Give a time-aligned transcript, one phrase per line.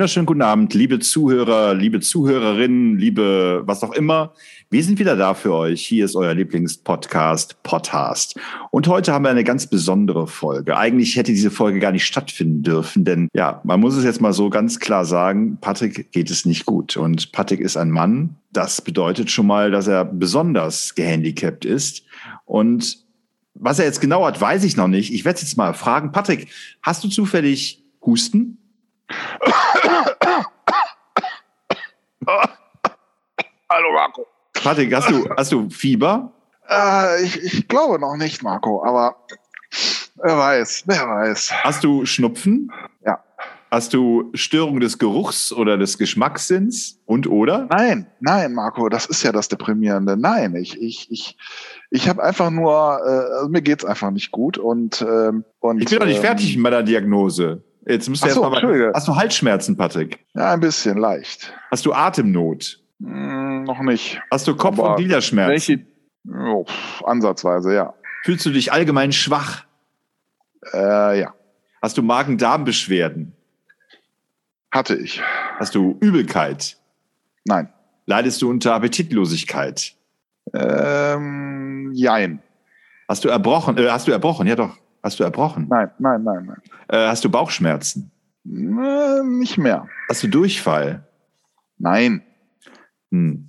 [0.00, 4.32] Wunderschönen guten Abend, liebe Zuhörer, liebe Zuhörerinnen, liebe was auch immer.
[4.70, 5.84] Wir sind wieder da für euch.
[5.86, 8.40] Hier ist euer Lieblingspodcast, Podcast.
[8.70, 10.78] Und heute haben wir eine ganz besondere Folge.
[10.78, 14.32] Eigentlich hätte diese Folge gar nicht stattfinden dürfen, denn ja, man muss es jetzt mal
[14.32, 16.96] so ganz klar sagen, Patrick geht es nicht gut.
[16.96, 18.36] Und Patrick ist ein Mann.
[18.54, 22.04] Das bedeutet schon mal, dass er besonders gehandicapt ist.
[22.46, 23.04] Und
[23.52, 25.12] was er jetzt genau hat, weiß ich noch nicht.
[25.12, 26.10] Ich werde jetzt mal fragen.
[26.10, 26.48] Patrick,
[26.80, 28.56] hast du zufällig Husten?
[33.68, 34.26] Hallo Marco.
[34.62, 36.32] Patrick, hast du, hast du Fieber?
[36.68, 39.16] Äh, ich, ich glaube noch nicht, Marco, aber
[40.16, 41.52] wer weiß, wer weiß.
[41.62, 42.70] Hast du Schnupfen?
[43.04, 43.22] Ja.
[43.70, 47.68] Hast du Störung des Geruchs oder des Geschmackssinns und oder?
[47.70, 50.16] Nein, nein, Marco, das ist ja das Deprimierende.
[50.16, 51.36] Nein, ich, ich, ich,
[51.90, 55.88] ich habe einfach nur, äh, also mir geht's einfach nicht gut und, ähm, und Ich
[55.88, 57.62] bin noch nicht ähm, fertig mit meiner Diagnose.
[57.86, 58.92] Jetzt musst du Ach so, erst mal.
[58.94, 60.24] Hast du Halsschmerzen, Patrick?
[60.34, 61.52] Ja, ein bisschen leicht.
[61.70, 62.78] Hast du Atemnot?
[63.02, 64.20] Hm, noch nicht.
[64.30, 65.50] Hast du Kopf- Aber und Gliederschmerzen?
[65.50, 65.86] Welche?
[66.52, 66.66] Oh,
[67.04, 67.94] ansatzweise, ja.
[68.24, 69.64] Fühlst du dich allgemein schwach?
[70.74, 71.34] Äh, ja,
[71.82, 73.32] Hast du Magen-Darm-Beschwerden?
[74.70, 75.20] hatte ich.
[75.58, 76.76] Hast du Übelkeit?
[77.44, 77.72] Nein.
[78.06, 79.94] Leidest du unter Appetitlosigkeit?
[80.54, 82.40] Ähm, jein.
[83.08, 83.76] Hast du erbrochen?
[83.78, 84.46] Äh, hast du erbrochen?
[84.46, 84.76] Ja doch.
[85.02, 85.66] Hast du erbrochen?
[85.68, 86.62] Nein, nein, nein, nein.
[86.88, 88.10] Äh, hast du Bauchschmerzen?
[88.46, 89.86] Äh, nicht mehr.
[90.08, 91.06] Hast du Durchfall?
[91.78, 92.22] Nein.
[93.10, 93.48] Hm.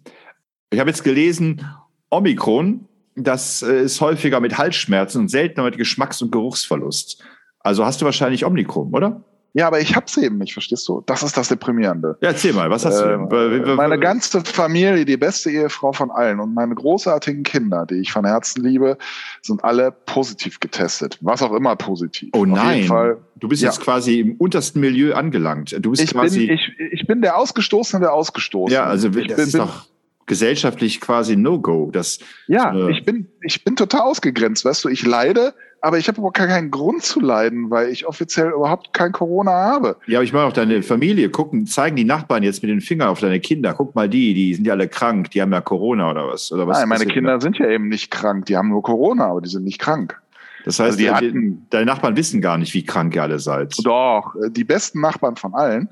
[0.70, 1.66] Ich habe jetzt gelesen,
[2.10, 7.24] Omikron, das äh, ist häufiger mit Halsschmerzen und seltener mit Geschmacks- und Geruchsverlust.
[7.60, 9.24] Also hast du wahrscheinlich Omikron, oder?
[9.54, 11.04] Ja, aber ich hab's eben nicht, verstehst du?
[11.06, 12.18] Das ist das Deprimierende.
[12.22, 13.64] Ja, erzähl mal, was hast Ähm, du denn?
[13.66, 18.12] Äh, meine ganze Familie, die beste Ehefrau von allen und meine großartigen Kinder, die ich
[18.14, 18.98] von Herzen liebe,
[19.42, 21.18] sind alle positiv getestet.
[21.20, 22.30] Was auch immer positiv.
[22.34, 22.88] Oh nein,
[23.36, 23.70] du bist Ja.
[23.70, 25.76] jetzt quasi im untersten Milieu angelangt.
[25.82, 28.74] Du bist Ich bin, quasi, ich, ich bin der Ausgestoßene der Ausgestoßenen.
[28.74, 29.86] ja, also ich das bin, ist doch
[30.28, 31.90] gesellschaftlich quasi No-Go.
[31.92, 36.08] Das, Ja, äh, ich bin, ich bin total ausgegrenzt, weißt du, ich leide, aber ich
[36.08, 39.98] habe aber gar keinen Grund zu leiden, weil ich offiziell überhaupt kein Corona habe.
[40.08, 41.30] ja, aber ich meine auch deine Familie.
[41.30, 43.74] Gucken, zeigen die Nachbarn jetzt mit den Fingern auf deine Kinder.
[43.74, 46.52] Guck mal die, die sind ja alle krank, die haben ja Corona oder was?
[46.52, 47.42] Oder was Nein, meine Kinder da?
[47.42, 50.22] sind ja eben nicht krank, die haben nur Corona, aber die sind nicht krank.
[50.64, 53.40] Das heißt, also die äh, hatten- deine Nachbarn wissen gar nicht, wie krank ihr alle
[53.40, 53.76] seid.
[53.84, 55.90] Doch, äh, die besten Nachbarn von allen,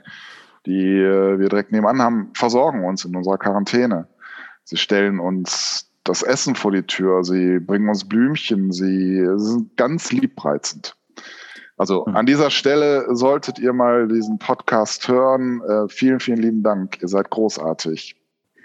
[0.67, 4.07] die äh, wir direkt nebenan haben, versorgen uns in unserer Quarantäne.
[4.66, 10.11] Sie stellen uns das Essen vor die Tür, sie bringen uns Blümchen, sie sind ganz
[10.11, 10.95] liebreizend.
[11.77, 12.15] Also Hm.
[12.15, 15.61] an dieser Stelle solltet ihr mal diesen Podcast hören.
[15.61, 17.01] Äh, vielen, vielen lieben Dank.
[17.01, 18.15] Ihr seid großartig.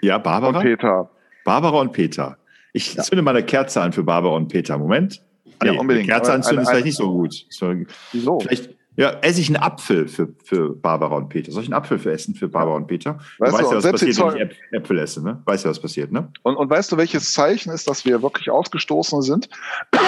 [0.01, 0.59] Ja, Und Barbara?
[0.61, 1.09] Peter.
[1.45, 2.37] Barbara und Peter.
[2.73, 3.03] Ich Ja.
[3.03, 4.77] zünde mal eine Kerze an für Barbara und Peter.
[4.77, 5.21] Moment.
[5.63, 6.09] Ja, Nee, unbedingt.
[6.09, 7.45] Kerze anzünden ist vielleicht nicht so gut.
[7.49, 7.73] So,
[8.11, 8.39] Wieso?
[8.41, 11.51] Vielleicht ja, esse ich einen Apfel für, für Barbara und Peter.
[11.51, 13.19] Soll ich einen Apfel für essen für Barbara und Peter?
[13.39, 15.41] Weißt du weißt ja, was passiert, wenn ich Äp- Äpfel esse, ne?
[15.45, 16.31] Weißt du, was passiert, ne?
[16.43, 19.49] Und, und weißt du, welches Zeichen ist, dass wir wirklich Ausgestoßene sind?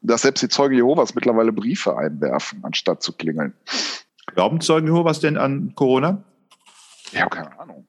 [0.00, 3.52] Dass selbst die Zeugen Jehovas mittlerweile Briefe einwerfen, anstatt zu klingeln.
[4.34, 6.22] Glauben Zeugen Jehovas denn an Corona?
[7.12, 7.88] Ich habe keine Ahnung.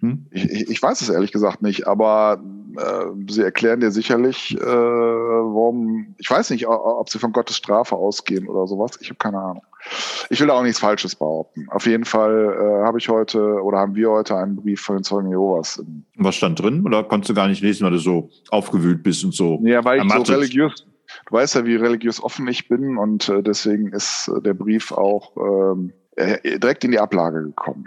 [0.00, 0.26] Hm?
[0.30, 2.42] Ich, ich weiß es ehrlich gesagt nicht, aber
[2.78, 6.14] äh, sie erklären dir sicherlich, äh, warum.
[6.18, 8.92] Ich weiß nicht, ob sie von Gottes Strafe ausgehen oder sowas.
[9.00, 9.62] Ich habe keine Ahnung.
[10.30, 11.66] Ich will da auch nichts Falsches behaupten.
[11.70, 15.04] Auf jeden Fall äh, habe ich heute oder haben wir heute einen Brief von den
[15.04, 15.82] Zeugen Jehovas.
[16.16, 16.84] Was stand drin?
[16.84, 19.60] Oder konntest du gar nicht lesen, weil du so aufgewühlt bist und so?
[19.62, 20.34] ja, weil ich so ermattet?
[20.36, 20.86] religiös.
[21.26, 24.92] Du weißt ja, wie religiös offen ich bin und äh, deswegen ist äh, der Brief
[24.92, 27.84] auch ähm, äh, direkt in die Ablage gekommen,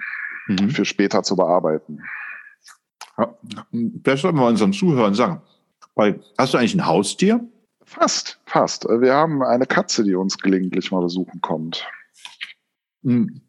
[0.47, 0.71] Mhm.
[0.71, 1.99] für später zu bearbeiten.
[3.71, 5.41] Vielleicht sollten wir unseren Zuhörern sagen.
[5.95, 7.41] Weil, hast du eigentlich ein Haustier?
[7.83, 8.85] Fast, fast.
[8.85, 11.85] Wir haben eine Katze, die uns gelegentlich mal besuchen kommt.
[13.03, 13.41] Hm.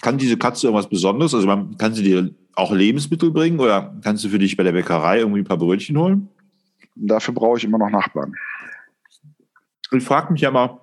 [0.00, 1.34] Kann diese Katze irgendwas Besonderes?
[1.34, 4.72] Also man, kann sie dir auch Lebensmittel bringen oder kannst du für dich bei der
[4.72, 6.28] Bäckerei irgendwie ein paar Brötchen holen?
[6.94, 8.34] Dafür brauche ich immer noch Nachbarn.
[9.92, 10.80] Ich frage mich ja mal,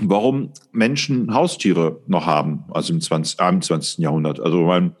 [0.00, 3.98] warum Menschen Haustiere noch haben, also im 20, äh, im 20.
[3.98, 4.40] Jahrhundert.
[4.40, 4.96] Also mein,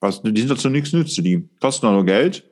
[0.00, 2.48] was, die sind dazu nichts nütze, die kosten auch nur Geld.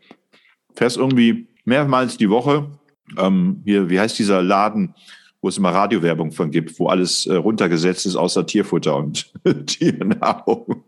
[0.75, 2.71] Fährst irgendwie mehrmals die Woche,
[3.19, 4.95] ähm, hier, wie heißt dieser Laden,
[5.41, 9.33] wo es immer Radiowerbung von gibt, wo alles äh, runtergesetzt ist, außer Tierfutter und
[9.67, 10.85] Tiernahrung.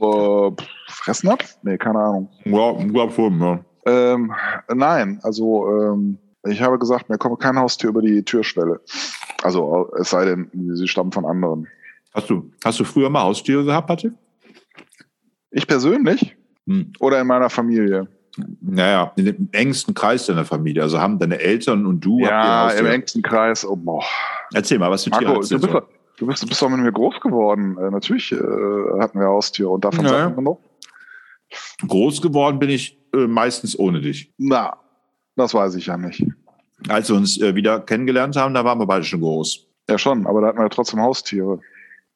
[0.00, 1.56] Äh, Fressnapf?
[1.62, 2.28] Nee, keine Ahnung.
[2.44, 3.60] ja, glaub schon, ja.
[3.86, 4.32] Ähm,
[4.74, 8.80] nein, also ähm, ich habe gesagt, mir kommt kein Haustier über die Türschwelle.
[9.42, 11.66] Also es sei denn, sie stammen von anderen.
[12.12, 14.12] Hast du, hast du früher mal Haustiere gehabt, Patrick?
[15.50, 16.36] Ich persönlich
[16.66, 16.92] Hm.
[17.00, 18.08] oder in meiner Familie?
[18.60, 20.82] Naja, in dem engsten Kreis deiner Familie.
[20.82, 23.64] Also haben deine Eltern und du ja, im engsten Kreis.
[23.66, 24.04] Oh, boah.
[24.52, 25.74] Erzähl mal, was für Tiere hast du bist,
[26.18, 27.76] Du bist, du bist doch mit mir groß geworden.
[27.78, 28.36] Äh, natürlich äh,
[29.00, 30.24] hatten wir Haustiere und davon Naja.
[30.24, 30.60] sagt man noch.
[31.86, 34.32] Groß geworden bin ich äh, meistens ohne dich.
[34.36, 34.76] Na,
[35.36, 36.24] das weiß ich ja nicht.
[36.88, 39.66] Als wir uns äh, wieder kennengelernt haben, da waren wir beide schon groß.
[39.88, 41.60] Ja, schon, aber da hatten wir ja trotzdem Haustiere.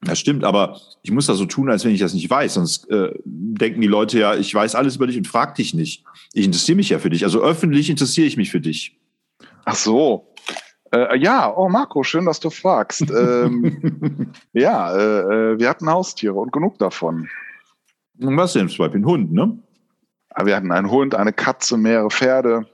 [0.05, 2.55] Das stimmt, aber ich muss das so tun, als wenn ich das nicht weiß.
[2.55, 6.05] Sonst äh, denken die Leute ja, ich weiß alles über dich und frag dich nicht.
[6.33, 7.25] Ich interessiere mich ja für dich.
[7.25, 8.99] Also öffentlich interessiere ich mich für dich.
[9.65, 10.35] Ach so.
[10.93, 13.11] Äh, ja, oh Marco, schön, dass du fragst.
[13.11, 17.29] ähm, ja, äh, äh, wir hatten Haustiere und genug davon.
[18.21, 18.69] Und was denn?
[18.69, 19.57] Zum Beispiel ein Hund, ne?
[20.31, 22.67] Aber wir hatten einen Hund, eine Katze, mehrere Pferde.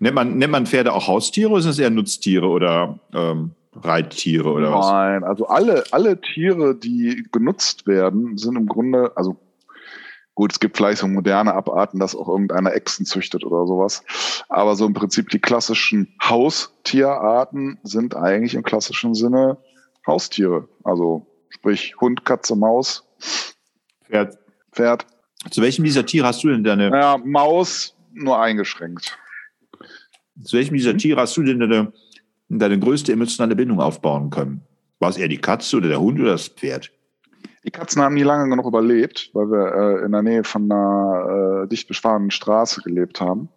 [0.00, 4.50] Nennt man, nennt man Pferde auch Haustiere oder sind es eher Nutztiere oder ähm, Reittiere
[4.50, 4.90] oder was?
[4.90, 9.36] Nein, also alle, alle Tiere, die genutzt werden, sind im Grunde, also
[10.34, 14.02] gut, es gibt vielleicht so moderne Abarten, dass auch irgendeiner Echsen züchtet oder sowas.
[14.48, 19.58] Aber so im Prinzip die klassischen Haustierarten sind eigentlich im klassischen Sinne
[20.06, 20.68] Haustiere.
[20.82, 23.04] Also sprich Hund, Katze, Maus,
[24.04, 24.38] Pferd.
[24.72, 25.06] Pferd.
[25.50, 29.16] Zu welchem dieser Tiere hast du denn deine, Ja, Maus nur eingeschränkt.
[30.42, 31.92] zu welchem dieser Tiere hast du denn deine,
[32.48, 34.62] deine größte emotionale Bindung aufbauen können?
[34.98, 36.92] War es eher die Katze oder der Hund oder das Pferd?
[37.64, 41.64] Die Katzen haben nie lange genug überlebt, weil wir äh, in der Nähe von einer
[41.64, 43.48] äh, dicht befahrenen Straße gelebt haben.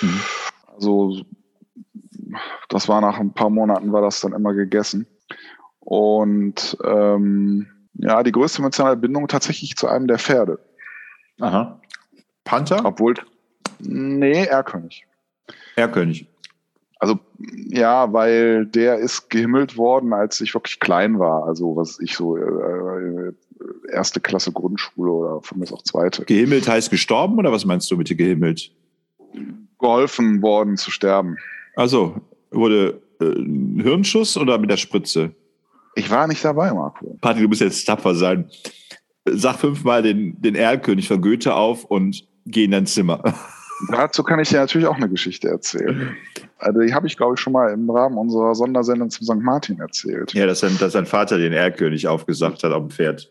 [0.00, 0.20] Mhm.
[0.74, 1.22] Also
[2.68, 5.06] das war nach ein paar Monaten war das dann immer gegessen.
[5.80, 10.58] Und ähm, ja, die größte emotionale Bindung tatsächlich zu einem der Pferde.
[11.40, 11.80] Aha.
[12.44, 12.84] Panther?
[12.84, 13.14] Obwohl,
[13.80, 15.06] nee, Erlkönig.
[15.76, 16.26] Erlkönig.
[17.02, 17.18] Also
[17.66, 21.48] ja, weil der ist gehimmelt worden, als ich wirklich klein war.
[21.48, 23.32] Also was ich so äh,
[23.90, 26.24] erste Klasse Grundschule oder von mir ist auch zweite.
[26.24, 28.70] Gehimmelt heißt gestorben oder was meinst du mit gehimmelt?
[29.80, 31.38] Geholfen worden zu sterben.
[31.74, 32.20] Also,
[32.52, 35.34] wurde äh, ein Hirnschuss oder mit der Spritze?
[35.96, 37.18] Ich war nicht dabei, Marco.
[37.20, 38.48] Patti, du musst jetzt tapfer sein.
[39.24, 43.24] Sag fünfmal den, den Erlkönig von Goethe auf und geh in dein Zimmer.
[43.90, 46.16] Dazu kann ich dir natürlich auch eine Geschichte erzählen.
[46.58, 49.42] Also die habe ich, glaube ich, schon mal im Rahmen unserer Sondersendung zum St.
[49.42, 50.32] Martin erzählt.
[50.34, 53.30] Ja, dass sein, dass sein Vater den Erlkönig aufgesagt hat auf dem Pferd.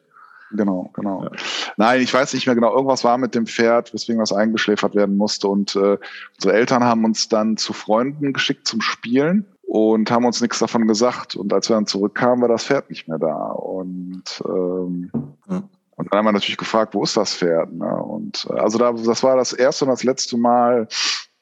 [0.53, 1.23] Genau, genau.
[1.23, 1.31] Ja.
[1.77, 2.73] Nein, ich weiß nicht mehr genau.
[2.73, 5.47] Irgendwas war mit dem Pferd, weswegen das eingeschläfert werden musste.
[5.47, 5.97] Und äh,
[6.35, 10.87] unsere Eltern haben uns dann zu Freunden geschickt zum Spielen und haben uns nichts davon
[10.87, 11.37] gesagt.
[11.37, 13.51] Und als wir dann zurückkamen, war das Pferd nicht mehr da.
[13.51, 15.11] Und, ähm,
[15.49, 15.63] Ja.
[15.95, 17.71] Und dann haben wir natürlich gefragt, wo ist das Pferd?
[17.73, 17.85] Ne?
[17.85, 20.87] Und äh, also da, das war das erste und das letzte Mal,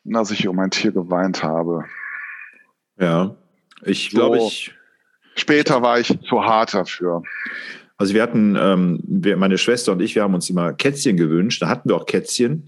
[0.03, 1.85] dass ich um ein Tier geweint habe.
[2.99, 3.35] Ja.
[3.83, 4.17] Ich So.
[4.17, 4.73] glaube, ich.
[5.35, 7.23] Später war ich zu hart dafür.
[7.97, 11.61] Also wir hatten, ähm, wir, meine Schwester und ich, wir haben uns immer Kätzchen gewünscht.
[11.61, 12.67] Da hatten wir auch Kätzchen,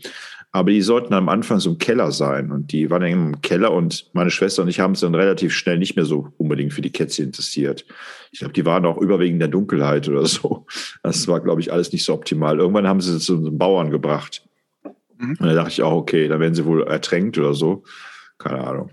[0.53, 2.51] aber die sollten am Anfang so im Keller sein.
[2.51, 5.53] Und die waren dann im Keller und meine Schwester und ich haben uns dann relativ
[5.53, 7.85] schnell nicht mehr so unbedingt für die Kätzchen interessiert.
[8.31, 10.65] Ich glaube, die waren auch überwiegend in der Dunkelheit oder so.
[11.03, 12.59] Das war, glaube ich, alles nicht so optimal.
[12.59, 14.45] Irgendwann haben sie es zu einem Bauern gebracht.
[15.17, 15.37] Mhm.
[15.39, 17.83] Und da dachte ich auch, okay, dann werden sie wohl ertränkt oder so.
[18.37, 18.91] Keine Ahnung.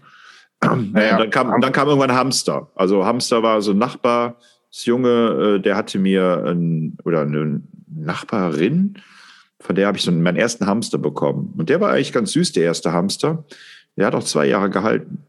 [0.60, 2.70] Naja, dann kam, dann kam irgendwann Hamster.
[2.74, 4.38] Also Hamster war so ein Nachbar,
[4.70, 8.98] das Junge, äh, der hatte mir ein, oder eine Nachbarin,
[9.60, 11.54] von der habe ich so meinen ersten Hamster bekommen.
[11.56, 13.44] Und der war eigentlich ganz süß, der erste Hamster.
[13.96, 15.24] Der hat auch zwei Jahre gehalten.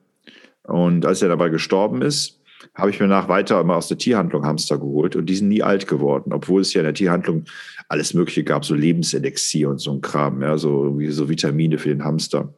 [0.63, 2.39] Und als er dabei gestorben ist,
[2.75, 5.63] habe ich mir nach weiter immer aus der Tierhandlung Hamster geholt und die sind nie
[5.63, 7.45] alt geworden, obwohl es ja in der Tierhandlung
[7.87, 12.03] alles Mögliche gab, so Lebenselixier und so ein Kram, ja, so, so Vitamine für den
[12.03, 12.53] Hamster.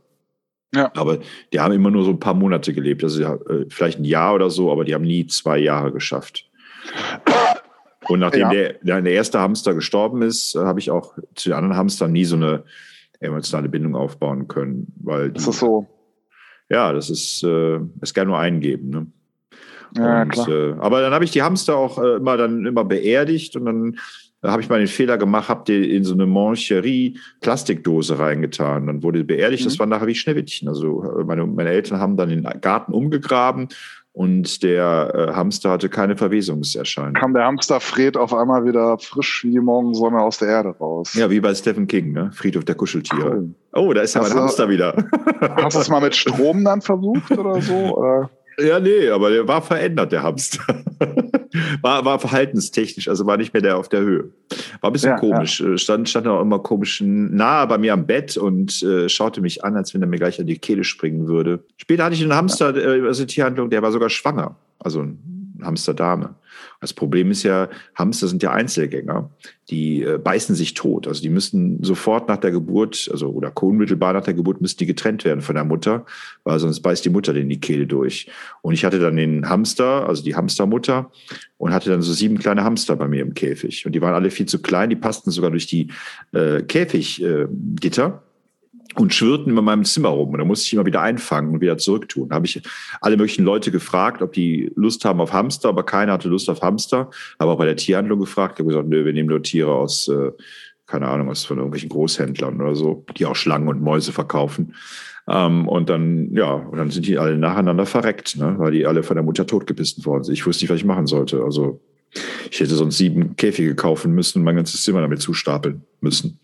[0.74, 0.92] Ja.
[0.96, 1.20] Aber
[1.54, 4.50] die haben immer nur so ein paar Monate gelebt, also äh, vielleicht ein Jahr oder
[4.50, 6.50] so, aber die haben nie zwei Jahre geschafft.
[8.08, 8.50] Und nachdem Ja.
[8.50, 12.12] der, der, der erste Hamster gestorben ist, äh, habe ich auch zu den anderen Hamstern
[12.12, 12.64] nie so eine
[13.20, 15.88] emotionale Bindung aufbauen können, weil die, Ist das so?
[16.70, 18.90] ja, das ist, äh, es kann nur einen geben.
[18.90, 19.08] Ne?
[19.98, 20.48] Ja, und.
[20.48, 23.98] Äh, aber dann habe ich die Hamster auch äh, immer dann immer beerdigt und dann
[24.42, 28.88] äh, habe ich mal den Fehler gemacht, habe die in so eine Moncherie Plastikdose reingetan.
[28.88, 29.80] Dann wurde beerdigt, das Mhm.
[29.80, 30.68] war nachher wie Schneewittchen.
[30.70, 33.68] Also äh, meine, meine Eltern haben dann den Garten umgegraben
[34.14, 37.14] und der äh, Hamster hatte keine Verwesungserscheinung.
[37.14, 41.14] Kam der Hamster Fred auf einmal wieder frisch wie Morgensonne aus der Erde raus.
[41.14, 42.30] Ja, wie bei Stephen King, ne?
[42.34, 43.38] Friedhof der Kuscheltiere.
[43.38, 43.56] Cool.
[43.74, 44.96] Oh, da ist ja mein Hamster wieder.
[45.40, 47.98] Hast du es mal mit Strom dann versucht oder so?
[47.98, 48.30] Oder?
[48.60, 50.84] Ja, nee, aber der war verändert, der Hamster.
[51.82, 54.30] War, war verhaltenstechnisch, also war nicht mehr der auf der Höhe.
[54.82, 55.62] War ein bisschen Ja, komisch.
[55.62, 59.64] Äh, Stand, stand auch immer komisch nahe bei mir am Bett und äh, schaute mich
[59.64, 61.64] an, als wenn er mir gleich an die Kehle springen würde.
[61.78, 64.56] Später hatte ich einen Hamster, äh, also eine Tierhandlung, der war sogar schwanger.
[64.80, 66.36] Also ein Hamsterdame.
[66.82, 69.30] Das Problem ist ja, Hamster sind ja Einzelgänger,
[69.70, 71.08] die äh, beißen sich tot.
[71.08, 74.88] Also die müssten sofort nach der Geburt, also oder unmittelbar nach der Geburt, müssten die
[74.88, 76.08] getrennt werden von der Mutter,
[76.44, 78.32] weil sonst beißt die Mutter den die Kehle durch.
[78.64, 81.12] Und ich hatte dann den Hamster, also die Hamstermutter,
[81.58, 83.86] und hatte dann so sieben kleine Hamster bei mir im Käfig.
[83.86, 85.90] Und die waren alle viel zu klein, die passten sogar durch die
[86.34, 88.24] äh, Käfiggitter.
[88.26, 88.31] Äh,
[88.96, 90.30] und schwirrten in meinem Zimmer rum.
[90.32, 92.30] Und da musste ich immer wieder einfangen und wieder zurücktun.
[92.30, 92.62] Da habe ich
[93.00, 96.62] alle möglichen Leute gefragt, ob die Lust haben auf Hamster, aber keiner hatte Lust auf
[96.62, 97.10] Hamster.
[97.40, 98.56] Habe auch bei der Tierhandlung gefragt.
[98.56, 100.32] Ich habe gesagt, nö, wir nehmen nur Tiere aus, äh,
[100.88, 104.76] keine Ahnung, aus von irgendwelchen Großhändlern oder so, die auch Schlangen und Mäuse verkaufen.
[105.28, 109.04] Ähm, und dann, ja, und dann sind die alle nacheinander verreckt, ne, weil die alle
[109.04, 110.34] von der Mutter totgebissen worden sind.
[110.34, 111.44] Ich wusste nicht, was ich machen sollte.
[111.44, 111.80] Also
[112.50, 116.40] ich hätte sonst sieben Käfige kaufen müssen und mein ganzes Zimmer damit zustapeln müssen.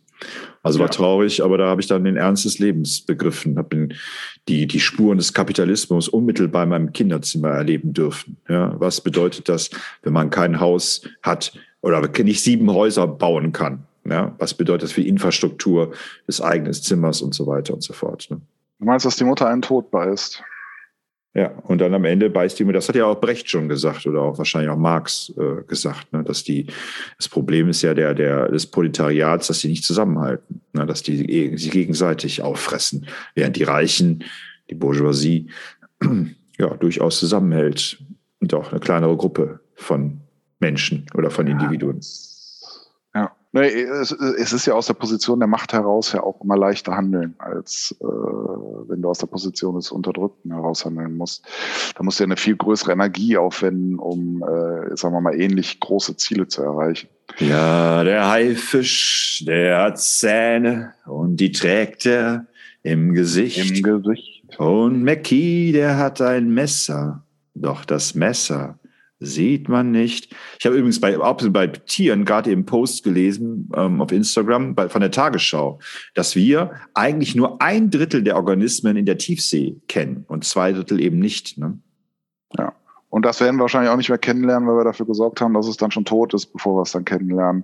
[0.64, 0.92] Also war ja.
[0.92, 3.90] traurig, aber da habe ich dann den Ernst des Lebens begriffen, habe
[4.48, 8.38] die, die Spuren des Kapitalismus unmittelbar in meinem Kinderzimmer erleben dürfen.
[8.50, 9.70] Ja, was bedeutet das,
[10.04, 13.86] wenn man kein Haus hat oder nicht sieben Häuser bauen kann?
[14.10, 15.94] Ja, was bedeutet das für die Infrastruktur
[16.28, 18.28] des eigenen Zimmers und so weiter und so fort?
[18.30, 18.40] Ne?
[18.80, 20.44] Du meinst, dass die Mutter einen Tod beißt?
[21.38, 24.08] Ja, und dann am Ende beißt die mir, das hat ja auch Brecht schon gesagt
[24.08, 26.66] oder auch wahrscheinlich auch Marx äh, gesagt, ne, dass die,
[27.18, 31.56] das Problem ist ja der, der, des Proletariats, dass sie nicht zusammenhalten, ne, dass die
[31.56, 34.24] sich gegenseitig auffressen, während die Reichen,
[34.72, 35.52] die Bourgeoisie,
[36.58, 38.04] ja, durchaus zusammenhält
[38.40, 40.22] und auch eine kleinere Gruppe von
[40.60, 42.02] Menschen oder von Individuen.
[43.54, 46.96] Nee, es, es, ist ja aus der Position der Macht heraus ja auch immer leichter
[46.96, 48.06] handeln, als äh,
[48.88, 51.46] wenn du aus der Position des Unterdrückten heraus handeln musst.
[51.96, 55.80] Da musst du ja eine viel größere Energie aufwenden, um, äh, sagen wir mal, ähnlich
[55.80, 57.10] große Ziele zu erreichen.
[57.40, 62.48] Ja, der Haifisch, der hat Zähne und die trägt er
[62.84, 63.78] im Gesicht.
[63.78, 64.44] Im Gesicht.
[64.58, 67.24] Und Mackie, der hat ein Messer.
[67.54, 68.80] Doch das Messer
[69.20, 70.36] Sieht man nicht.
[70.60, 75.02] Ich habe übrigens bei, bei Tieren gerade eben Post gelesen ähm, auf Instagram bei, von
[75.02, 75.80] der Tagesschau,
[76.14, 81.02] dass wir eigentlich nur ein Drittel der Organismen in der Tiefsee kennen und zwei Drittel
[81.02, 81.58] eben nicht.
[81.58, 81.80] Ne?
[82.58, 82.74] Ja.
[83.10, 85.68] Und das werden wir wahrscheinlich auch nicht mehr kennenlernen, weil wir dafür gesorgt haben, dass
[85.68, 87.64] es dann schon tot ist, bevor wir es dann kennenlernen.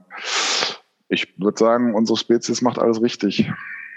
[1.10, 3.52] Ich würde sagen, unsere Spezies macht alles richtig.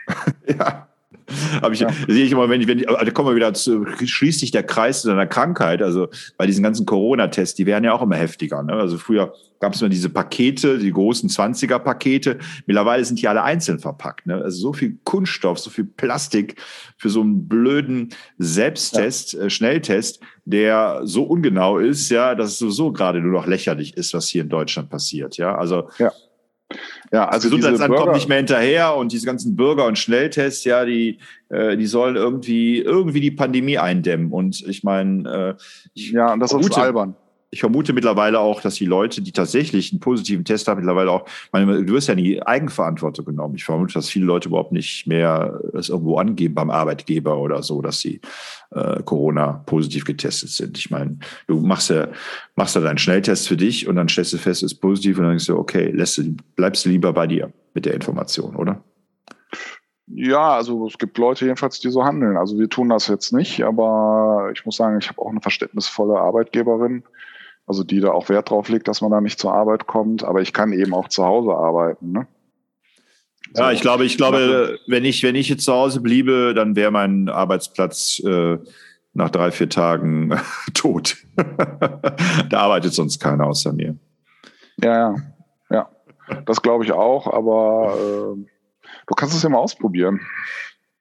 [0.47, 0.89] ja.
[1.61, 1.89] Aber ich ja.
[2.09, 4.63] sehe ich immer, wenn ich, wenn ich, da kommen wir wieder zu, schließt sich der
[4.63, 5.83] Kreis zu einer Krankheit.
[5.83, 8.63] Also bei diesen ganzen Corona-Tests, die werden ja auch immer heftiger.
[8.63, 8.75] Ne?
[8.75, 12.39] Also früher gab es immer diese Pakete, die großen 20er-Pakete.
[12.67, 14.27] Mittlerweile sind die alle einzeln verpackt.
[14.27, 14.37] Ne?
[14.37, 16.57] Also so viel Kunststoff, so viel Plastik
[16.97, 19.45] für so einen blöden Selbsttest, ja.
[19.45, 24.15] äh, Schnelltest, der so ungenau ist, ja, dass es sowieso gerade nur noch lächerlich ist,
[24.15, 25.37] was hier in Deutschland passiert.
[25.37, 26.13] Ja, also ja.
[27.13, 30.85] Ja, also das Gesundheitsamt kommt nicht mehr hinterher und diese ganzen Bürger- und Schnelltests, ja,
[30.85, 31.19] die,
[31.49, 34.33] äh, die sollen irgendwie, irgendwie die Pandemie eindämmen.
[34.33, 35.63] Und ich meine, äh,
[35.95, 37.15] ja, und das ist albern
[37.51, 41.27] ich vermute mittlerweile auch, dass die Leute, die tatsächlich einen positiven Test haben, mittlerweile auch,
[41.53, 43.55] meine, du wirst ja nie Eigenverantwortung genommen.
[43.55, 47.83] Ich vermute, dass viele Leute überhaupt nicht mehr es irgendwo angeben beim Arbeitgeber oder so,
[47.83, 48.21] dass sie
[48.73, 50.77] äh, Corona positiv getestet sind.
[50.77, 52.09] Ich meine, du machst ja,
[52.57, 55.25] machst ja deinen Schnelltest für dich und dann stellst du fest, es ist positiv und
[55.25, 58.83] dann denkst du, okay, lässt du, bleibst du lieber bei dir mit der Information, oder?
[60.09, 62.37] Ja, also es gibt Leute jedenfalls, die so handeln.
[62.37, 66.19] Also wir tun das jetzt nicht, aber ich muss sagen, ich habe auch eine verständnisvolle
[66.19, 67.03] Arbeitgeberin,
[67.67, 70.41] also die da auch Wert drauf legt, dass man da nicht zur Arbeit kommt, aber
[70.41, 72.13] ich kann eben auch zu Hause arbeiten.
[72.13, 72.27] Ne?
[73.55, 73.63] So.
[73.63, 76.91] Ja, ich glaube, ich glaube, wenn ich, wenn ich jetzt zu Hause bliebe, dann wäre
[76.91, 78.59] mein Arbeitsplatz äh,
[79.15, 80.39] nach drei, vier Tagen
[80.75, 81.17] tot.
[81.37, 83.97] da arbeitet sonst keiner außer mir.
[84.83, 85.17] Ja, ja,
[85.71, 85.91] ja.
[86.45, 88.47] Das glaube ich auch, aber äh,
[89.07, 90.21] du kannst es ja mal ausprobieren.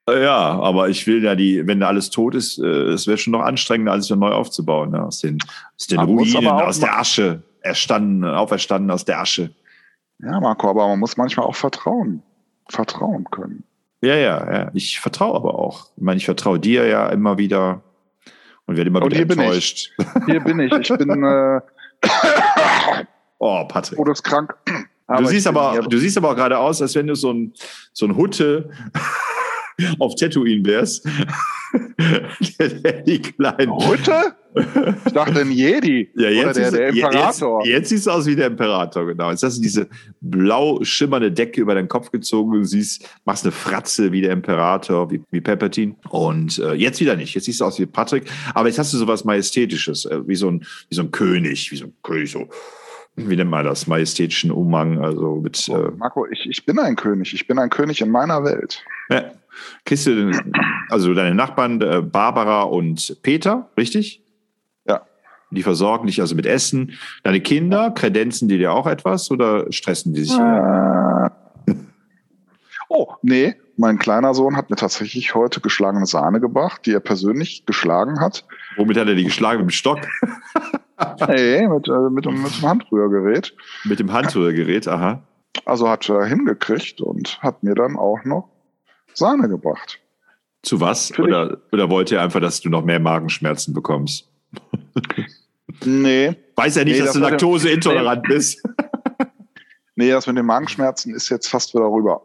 [0.08, 3.32] Ja, aber ich will ja die, wenn da alles tot ist, äh, es wäre schon
[3.32, 5.04] noch anstrengender, als es neu aufzubauen, ne?
[5.04, 5.38] aus den,
[5.76, 9.50] aus den Ruinen, aus der Asche, erstanden, auferstanden aus der Asche.
[10.20, 12.22] Ja, Marco, aber man muss manchmal auch vertrauen,
[12.68, 13.64] vertrauen können.
[14.00, 14.70] Ja, ja, ja.
[14.74, 15.88] Ich vertraue aber auch.
[15.96, 17.82] Ich meine, ich vertraue dir ja immer wieder
[18.66, 19.90] und werde immer und wieder hier enttäuscht.
[19.96, 20.24] Bin ich.
[20.26, 20.72] Hier bin ich.
[20.72, 21.60] Ich bin äh,
[23.38, 23.98] oh, Patrick.
[23.98, 24.54] Todeskrank.
[25.08, 27.52] Aber du siehst aber, du siehst aber auch gerade aus, als wenn du so ein,
[27.92, 28.70] so ein Hutte
[29.98, 31.06] auf Tatooine wärst.
[33.06, 33.72] die kleinen.
[33.72, 34.34] Heute?
[35.04, 36.10] Ich dachte ein Jedi.
[36.14, 37.60] Ja, jetzt Oder der, der Imperator.
[37.60, 39.30] Jetzt, jetzt, siehst du aus wie der Imperator, genau.
[39.30, 39.88] Jetzt hast du diese
[40.20, 45.10] blau schimmernde Decke über deinen Kopf gezogen und siehst, machst eine Fratze wie der Imperator,
[45.10, 45.96] wie, wie Palpatine.
[46.08, 47.34] Und äh, jetzt wieder nicht.
[47.34, 48.30] Jetzt siehst du aus wie Patrick.
[48.54, 51.76] Aber jetzt hast du sowas Majestätisches, äh, wie, so ein, wie so ein König, wie
[51.76, 52.48] so ein König, so
[53.16, 55.68] wie nennt man das, majestätischen Umhang, also mit.
[55.68, 58.82] Äh Marco, ich, ich bin ein König, ich bin ein König in meiner Welt.
[59.10, 59.32] Ja.
[59.84, 60.30] Du,
[60.88, 64.22] also deine Nachbarn äh, Barbara und Peter, richtig?
[64.86, 65.02] Ja.
[65.50, 66.92] Die versorgen dich also mit Essen.
[67.22, 70.38] Deine Kinder, kredenzen die dir auch etwas oder stressen die sich?
[70.38, 71.30] Äh,
[72.88, 77.66] oh, nee, mein kleiner Sohn hat mir tatsächlich heute geschlagene Sahne gebracht, die er persönlich
[77.66, 78.44] geschlagen hat.
[78.76, 79.58] Womit hat er die geschlagen?
[79.58, 80.00] Mit dem Stock?
[81.28, 83.54] nee, mit, äh, mit, mit dem Handrührgerät.
[83.84, 85.22] Mit dem Handrührgerät, aha.
[85.64, 88.48] Also hat er hingekriegt und hat mir dann auch noch
[89.16, 89.98] Sahne gebracht.
[90.62, 91.16] Zu was?
[91.18, 94.28] Oder, oder wollte er einfach, dass du noch mehr Magenschmerzen bekommst?
[95.84, 96.34] Nee.
[96.56, 98.62] Weiß er nicht, Nee, dass das du er- laktoseintolerant bist?
[99.94, 102.22] Nee, das mit den Magenschmerzen ist jetzt fast wieder rüber.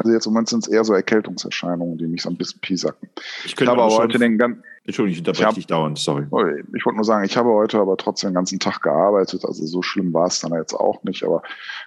[0.00, 3.10] Also jetzt im Moment sind es eher so Erkältungserscheinungen, die mich so ein bisschen piesacken.
[3.44, 6.26] Ich Ich habe aber heute den ganzen, Entschuldigung, ich unterbreche dich dauernd, sorry.
[6.30, 6.42] Oh,
[6.74, 9.44] ich wollte nur sagen, ich habe heute aber trotzdem den ganzen Tag gearbeitet.
[9.44, 11.22] Also so schlimm war es dann jetzt auch nicht.
[11.22, 11.42] Aber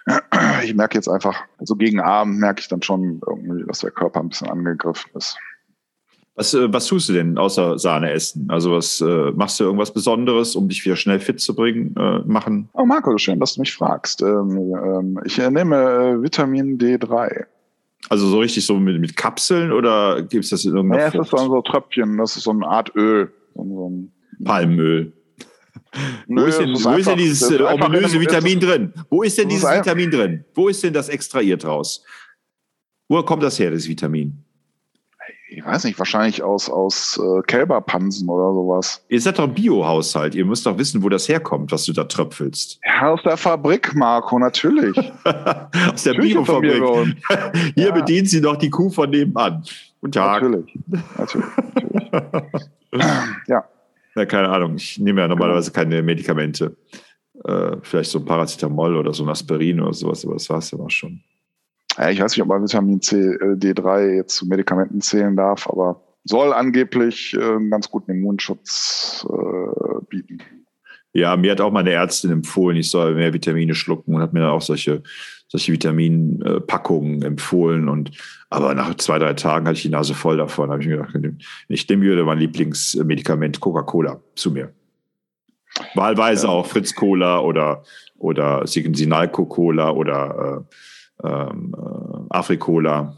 [0.62, 4.20] ich merke jetzt einfach, so gegen Abend merke ich dann schon irgendwie, dass der Körper
[4.20, 5.36] ein bisschen angegriffen ist.
[6.36, 8.46] Was, äh, was tust du denn außer Sahne essen?
[8.48, 12.20] Also was äh, machst du irgendwas Besonderes, um dich wieder schnell fit zu bringen, äh,
[12.20, 12.68] machen?
[12.74, 14.22] Oh, Marco, schön, dass du mich fragst.
[14.22, 17.46] Ähm, ähm, ich äh, nehme äh, Vitamin D3.
[18.10, 21.14] Also so richtig so mit, mit Kapseln oder gibt es das in irgendeiner Ja, es
[21.14, 21.40] ist Frucht?
[21.42, 23.32] dann so Tröpfchen, das ist so eine Art Öl.
[23.54, 24.12] So, ein,
[24.44, 25.12] Palmöl.
[26.26, 28.92] Nö, wo ist denn, wo ist einfach- denn dieses es ist äh, ominöse Vitamin drin?
[29.10, 30.44] Wo ist denn es ist dieses ein- Vitamin drin?
[30.54, 32.04] Wo ist denn das extrahiert raus?
[33.08, 34.43] Woher kommt das her, das Vitamin?
[35.48, 39.04] Ich weiß nicht, wahrscheinlich aus, aus äh, Kälberpansen oder sowas.
[39.08, 40.34] Ihr seid doch ein Biohaushalt.
[40.34, 42.80] Ihr müsst doch wissen, wo das herkommt, was du da tröpfelst.
[42.84, 44.96] Ja, aus der Fabrik, Marco, natürlich.
[45.92, 46.82] Aus der Biofabrik.
[47.76, 47.92] Hier Ja.
[47.92, 49.62] bedient sie doch die Kuh von nebenan.
[50.00, 50.42] Guten Tag.
[50.42, 50.78] Natürlich.
[51.16, 51.46] natürlich,
[52.12, 52.64] natürlich.
[53.48, 53.64] ja,
[54.16, 54.74] Ja, keine Ahnung.
[54.76, 56.76] Ich nehme ja normalerweise keine Medikamente.
[57.44, 60.70] Äh, vielleicht so ein Paracetamol oder so ein Aspirin oder sowas, aber das war es
[60.70, 61.20] dann auch schon.
[61.98, 65.68] Ja, ich weiß nicht, ob man Vitamin C, äh, D3 jetzt zu Medikamenten zählen darf,
[65.68, 70.38] aber soll angeblich äh, einen ganz guten Immunschutz äh, bieten.
[71.12, 74.40] Ja, mir hat auch meine Ärztin empfohlen, ich soll mehr Vitamine schlucken und hat mir
[74.40, 75.04] dann auch solche,
[75.46, 77.88] solche Vitaminpackungen empfohlen.
[77.88, 78.10] Und
[78.50, 80.70] aber nach zwei, drei Tagen hatte ich die Nase voll davon.
[80.70, 81.16] habe ich mir gedacht,
[81.68, 84.72] ich nehme wieder mein Lieblingsmedikament Coca-Cola zu mir.
[85.94, 86.52] Wahlweise Ja.
[86.52, 87.84] auch Fritz Cola oder,
[88.18, 90.74] oder Sinalco Cola oder äh,
[91.22, 93.16] ähm, äh, Africola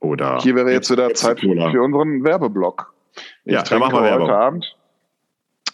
[0.00, 2.92] oder Hier wäre jetzt wieder Zeit für, unseren Werbeblock.
[3.44, 4.30] Ich Ja, dann machen wir heute Werbung.
[4.30, 4.76] Abend.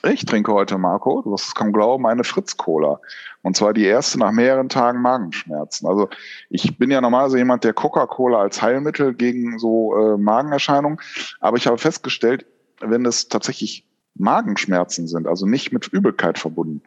[0.04, 3.00] Ich trinke heute, Marco, du wirst es kaum glauben, eine Fritz-Cola.
[3.42, 5.86] Und zwar die erste nach mehreren Tagen Magenschmerzen.
[5.86, 6.08] Also
[6.50, 10.98] ich bin ja normalerweise jemand, der Coca-Cola als Heilmittel gegen so äh, Magenerscheinungen.
[11.38, 12.46] Aber ich habe festgestellt,
[12.80, 16.82] wenn es tatsächlich Magenschmerzen sind, also nicht mit Übelkeit verbunden,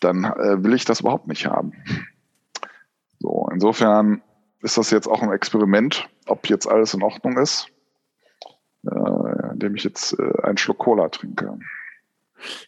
[0.00, 1.72] dann äh, will ich das überhaupt nicht haben.
[3.26, 4.22] So, insofern
[4.62, 7.66] ist das jetzt auch ein Experiment, ob jetzt alles in Ordnung ist,
[8.88, 11.58] äh, indem ich jetzt äh, einen Schluck Cola trinke.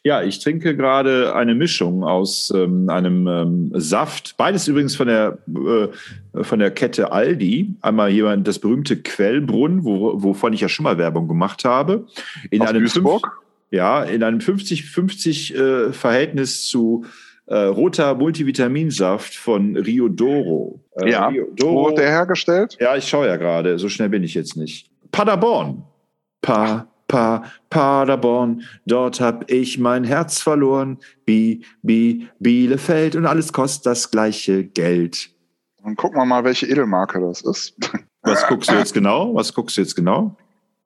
[0.02, 4.36] Ja, ich trinke gerade eine Mischung aus ähm, einem ähm, Saft.
[4.36, 7.76] Beides übrigens von der, äh, von der Kette Aldi.
[7.80, 12.06] Einmal hier das berühmte Quellbrunn, wo, wovon ich ja schon mal Werbung gemacht habe.
[12.50, 13.44] In Aus einem Duisburg?
[13.70, 17.04] ja, in einem 50-50 äh, Verhältnis zu
[17.48, 20.80] äh, roter Multivitaminsaft von Rio Doro.
[21.00, 21.28] Äh, Ja.
[21.28, 22.76] Rio Wo wird der hergestellt?
[22.80, 23.78] Ja, ich schaue ja gerade.
[23.78, 24.90] So schnell bin ich jetzt nicht.
[25.12, 25.82] Paderborn.
[26.42, 28.62] Pa, pa, Paderborn.
[28.86, 30.98] Dort hab ich mein Herz verloren.
[31.24, 33.16] Bi, bi, Bielefeld.
[33.16, 35.30] Und alles kostet das gleiche Geld.
[35.82, 37.74] Dann gucken wir mal, welche Edelmarke das ist.
[38.22, 39.34] Was guckst du jetzt genau?
[39.34, 40.36] Was guckst du jetzt genau?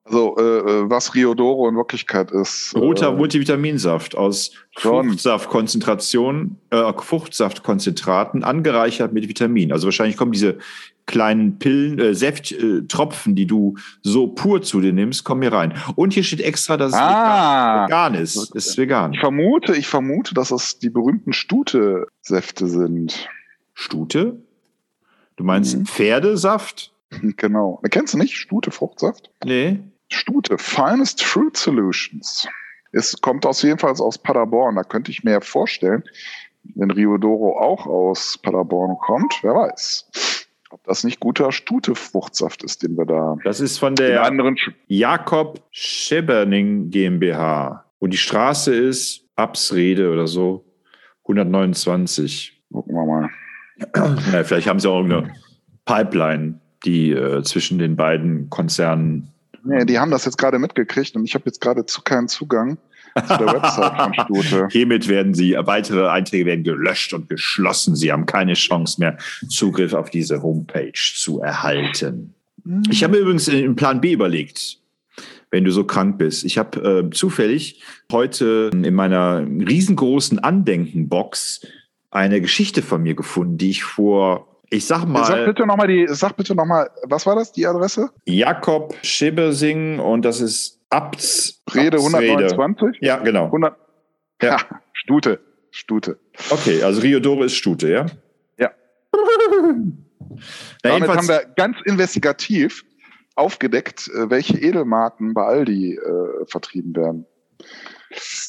[0.05, 2.73] Also, äh, äh, was Riodoro in Wirklichkeit ist.
[2.75, 4.51] Roter äh, Multivitaminsaft aus.
[4.77, 9.71] Fruchtsaftkonzentration, äh, Fruchtsaftkonzentraten angereichert mit Vitamin.
[9.71, 10.57] Also wahrscheinlich kommen diese
[11.05, 15.73] kleinen Pillen, äh, Säfttropfen, äh, die du so pur zu dir nimmst, kommen hier rein.
[15.95, 18.35] Und hier steht extra, dass es Ah, vegan ist.
[18.35, 19.13] Es ist vegan.
[19.13, 23.27] ich vermute, ich vermute, dass es die berühmten Stute-Säfte sind.
[23.73, 24.37] Stute?
[25.37, 25.85] Du meinst Mhm.
[25.85, 26.89] Pferdesaft?
[27.37, 27.79] Genau.
[27.91, 29.29] Kennst du nicht Stute-Fruchtsaft?
[29.45, 29.79] Nee.
[30.13, 32.47] Stute, Finest Fruit Solutions.
[32.91, 34.75] Es kommt aus jedenfalls aus Paderborn.
[34.75, 36.03] Da könnte ich mir vorstellen,
[36.75, 42.97] wenn Riodoro auch aus Paderborn kommt, wer weiß, ob das nicht guter Stute-Fruchtsaft ist, den
[42.97, 44.57] wir da Das ist von der anderen.
[44.87, 47.85] Jakob Scheberning GmbH.
[47.99, 50.65] Und die Straße ist Absrede oder so.
[51.23, 52.61] 129.
[52.71, 53.29] Gucken wir mal.
[53.95, 55.35] Ja, vielleicht haben sie auch irgendeine
[55.85, 59.29] Pipeline, die äh, zwischen den beiden Konzernen.
[59.65, 62.77] Nee, die haben das jetzt gerade mitgekriegt und ich habe jetzt gerade zu keinen Zugang
[63.15, 64.67] zu der Website von Stute.
[64.71, 67.95] Hiermit werden sie, weitere Einträge werden gelöscht und geschlossen.
[67.95, 72.33] Sie haben keine Chance mehr, Zugriff auf diese Homepage zu erhalten.
[72.89, 74.79] Ich habe mir übrigens im Plan B überlegt.
[75.51, 76.43] wenn du so krank bist.
[76.45, 81.61] Ich habe äh, zufällig heute in meiner riesengroßen Andenkenbox
[82.09, 85.23] eine Geschichte von mir gefunden, die ich vor ich sag mal.
[85.23, 88.09] Sag bitte nochmal die, sag bitte nochmal, was war das, die Adresse?
[88.25, 91.61] Jakob Schibbersing und das ist Abts.
[91.73, 92.97] Rede 129?
[93.01, 93.45] Ja, genau.
[93.45, 93.75] 100,
[94.41, 94.49] ja.
[94.49, 94.59] ja.
[94.93, 95.39] Stute.
[95.71, 96.19] Stute.
[96.49, 98.05] Okay, also Riodoro ist Stute, ja?
[98.57, 98.71] Ja.
[100.81, 102.83] Damit haben wir ganz investigativ
[103.35, 107.25] aufgedeckt, äh, welche Edelmarken bei Aldi äh, vertrieben werden.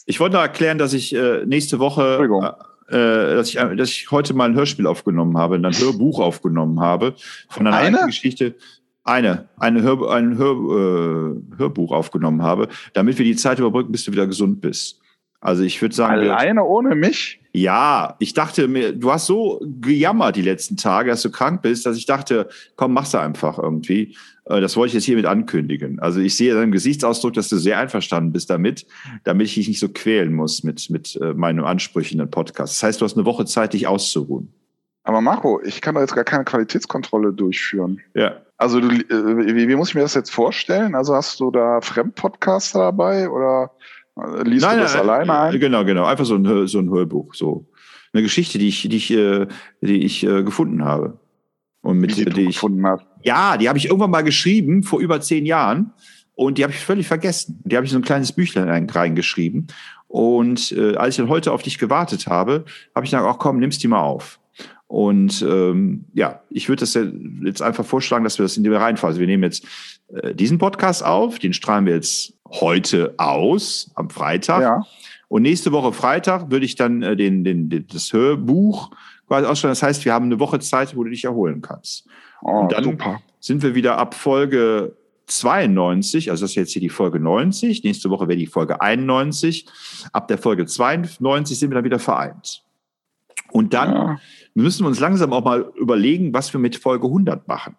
[0.07, 4.35] Ich wollte noch erklären, dass ich äh, nächste Woche äh, dass, ich, dass ich heute
[4.35, 7.15] mal ein Hörspiel aufgenommen habe, ein Hörbuch aufgenommen habe
[7.49, 8.07] von einer eine?
[8.07, 8.55] Geschichte.
[9.07, 14.05] Eine, eine Hör, ein Hör, äh, Hörbuch aufgenommen habe, damit wir die Zeit überbrücken, bis
[14.05, 15.01] du wieder gesund bist.
[15.45, 16.15] Also ich würde sagen.
[16.15, 17.39] Alleine wir, ohne mich?
[17.53, 21.85] Ja, ich dachte mir, du hast so gejammert die letzten Tage, dass du krank bist,
[21.85, 24.17] dass ich dachte, komm, mach's einfach irgendwie.
[24.47, 26.01] Äh, das wollte ich jetzt hiermit ankündigen.
[26.01, 28.87] Also ich sehe deinen Gesichtsausdruck, dass du sehr einverstanden bist damit,
[29.25, 32.77] damit ich dich nicht so quälen muss mit, mit äh, meinem Ansprüchen im Podcast.
[32.77, 34.51] Das heißt, du hast eine Woche Zeit, dich auszuruhen.
[35.03, 38.01] Aber Marco, ich kann da jetzt gar keine Qualitätskontrolle durchführen.
[38.15, 38.41] Ja.
[38.57, 40.95] Also du, äh, wie, wie muss ich mir das jetzt vorstellen?
[40.95, 43.73] Also hast du da Fremdpodcaster dabei oder
[44.45, 45.61] liest nein, du das nein, alleine ein?
[45.61, 46.05] Genau, genau.
[46.05, 47.35] Einfach so ein, so ein Hörbuch.
[47.35, 47.67] So
[48.13, 51.19] eine Geschichte, die ich, die ich, die ich gefunden habe.
[51.83, 53.05] Und mit die, die ich gefunden hast.
[53.23, 55.93] Ja, die habe ich irgendwann mal geschrieben vor über zehn Jahren
[56.35, 57.61] und die habe ich völlig vergessen.
[57.65, 59.67] Die habe ich so ein kleines Büchlein reingeschrieben.
[60.09, 63.59] Und äh, als ich dann heute auf dich gewartet habe, habe ich gesagt, ach komm,
[63.59, 64.41] nimmst die mal auf.
[64.87, 66.97] Und ähm, ja, ich würde das
[67.43, 69.13] jetzt einfach vorschlagen, dass wir das in die Reihenfolge.
[69.13, 69.69] Also wir nehmen jetzt äh,
[70.35, 74.63] diesen Podcast auf, den strahlen wir jetzt heute aus, am Freitag.
[74.63, 74.83] Ja.
[75.29, 78.91] Und nächste Woche Freitag würde ich dann äh, den, den, den, das Hörbuch
[79.27, 79.73] quasi ausstellen.
[79.73, 82.07] Das heißt, wir haben eine Woche Zeit, wo du dich erholen kannst.
[82.43, 83.21] Oh, und dann super.
[83.41, 87.83] sind wir wieder ab Folge 92, also das ist jetzt hier die Folge 90.
[87.83, 89.67] Nächste Woche wäre die Folge 91.
[90.13, 92.63] Ab der Folge 92 sind wir dann wieder vereint.
[93.51, 94.21] Und dann ja.
[94.55, 97.77] müssen wir uns langsam auch mal überlegen, was wir mit Folge 100 machen.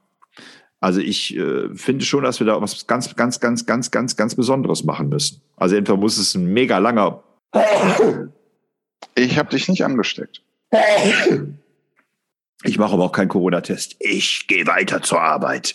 [0.86, 4.36] Also ich äh, finde schon, dass wir da was ganz, ganz, ganz, ganz, ganz, ganz
[4.36, 5.42] Besonderes machen müssen.
[5.56, 7.24] Also entweder muss es ein mega langer.
[9.16, 10.44] Ich habe dich nicht angesteckt.
[12.62, 13.96] Ich mache aber auch keinen Corona-Test.
[13.98, 15.74] Ich gehe weiter zur Arbeit.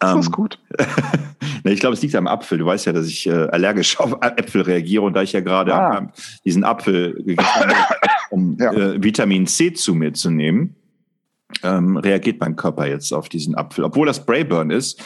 [0.00, 0.58] Das ist ähm, gut.
[1.64, 2.58] ich glaube, es liegt am Apfel.
[2.58, 5.74] Du weißt ja, dass ich äh, allergisch auf Äpfel reagiere und da ich ja gerade
[5.74, 6.12] ah.
[6.44, 7.74] diesen Apfel gegessen habe,
[8.28, 8.70] um ja.
[8.70, 10.76] äh, Vitamin C zu mir zu nehmen,
[11.62, 13.84] ähm, reagiert mein Körper jetzt auf diesen Apfel.
[13.84, 15.02] Obwohl das Brayburn ist,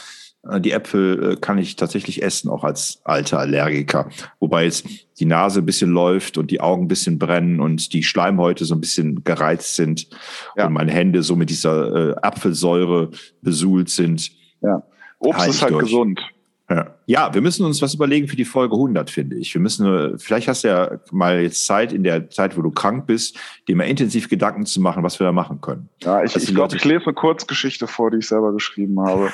[0.49, 4.09] äh, die Äpfel äh, kann ich tatsächlich essen, auch als alter Allergiker.
[4.39, 4.85] Wobei jetzt
[5.19, 8.75] die Nase ein bisschen läuft und die Augen ein bisschen brennen und die Schleimhäute so
[8.75, 10.07] ein bisschen gereizt sind
[10.55, 10.67] ja.
[10.67, 14.31] und meine Hände so mit dieser äh, Apfelsäure besuhlt sind.
[14.61, 14.83] Ja.
[15.19, 15.85] Obst ist halt durch.
[15.85, 16.21] gesund.
[16.69, 16.95] Ja.
[17.07, 19.53] ja, wir müssen uns was überlegen für die Folge 100, finde ich.
[19.55, 23.07] Wir müssen, vielleicht hast du ja mal jetzt Zeit, in der Zeit, wo du krank
[23.07, 25.89] bist, dir mal intensiv Gedanken zu machen, was wir da machen können.
[26.03, 29.31] Ja, ich, ich glaube, ich lese eine Kurzgeschichte vor, die ich selber geschrieben habe.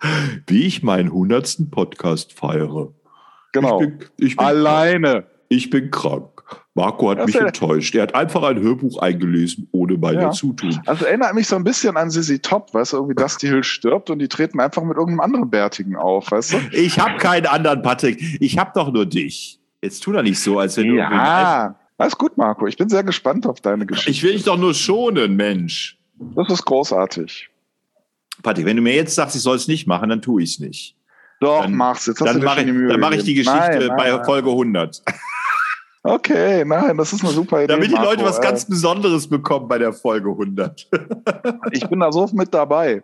[0.46, 2.92] wie ich meinen hundertsten Podcast feiere.
[3.52, 3.80] Genau.
[3.80, 5.12] Ich bin, ich bin Alleine.
[5.12, 5.26] Krank.
[5.48, 6.37] Ich bin krank.
[6.74, 7.94] Marco hat das mich enttäuscht.
[7.94, 10.30] Er hat einfach ein Hörbuch eingelesen, ohne mein ja.
[10.30, 10.80] Zutun.
[10.86, 14.10] Also erinnert mich so ein bisschen an Sissy Top, weißt du, irgendwie Dusty Hill stirbt
[14.10, 16.56] und die treten einfach mit irgendeinem anderen Bärtigen auf, weißt du?
[16.72, 18.22] Ich habe keinen anderen, Patrick.
[18.40, 19.60] Ich habe doch nur dich.
[19.82, 21.08] Jetzt tu doch nicht so, als wenn ja.
[21.08, 21.14] du.
[21.14, 22.66] Ja, alles gut, Marco.
[22.66, 24.10] Ich bin sehr gespannt auf deine Geschichte.
[24.10, 25.98] Ich will dich doch nur schonen, Mensch.
[26.36, 27.50] Das ist großartig.
[28.42, 30.58] Patrick, wenn du mir jetzt sagst, ich soll es nicht machen, dann tue ich es
[30.60, 30.96] nicht.
[31.40, 32.06] Doch, dann, mach's.
[32.06, 34.24] Jetzt dann mache ich, mach ich die Geschichte nein, nein, bei.
[34.24, 35.02] Folge 100.
[36.08, 37.74] Okay, nein, das ist eine super Idee.
[37.74, 40.88] Damit die Leute was ganz Besonderes bekommen bei der Folge 100.
[41.72, 43.02] ich bin da so mit dabei.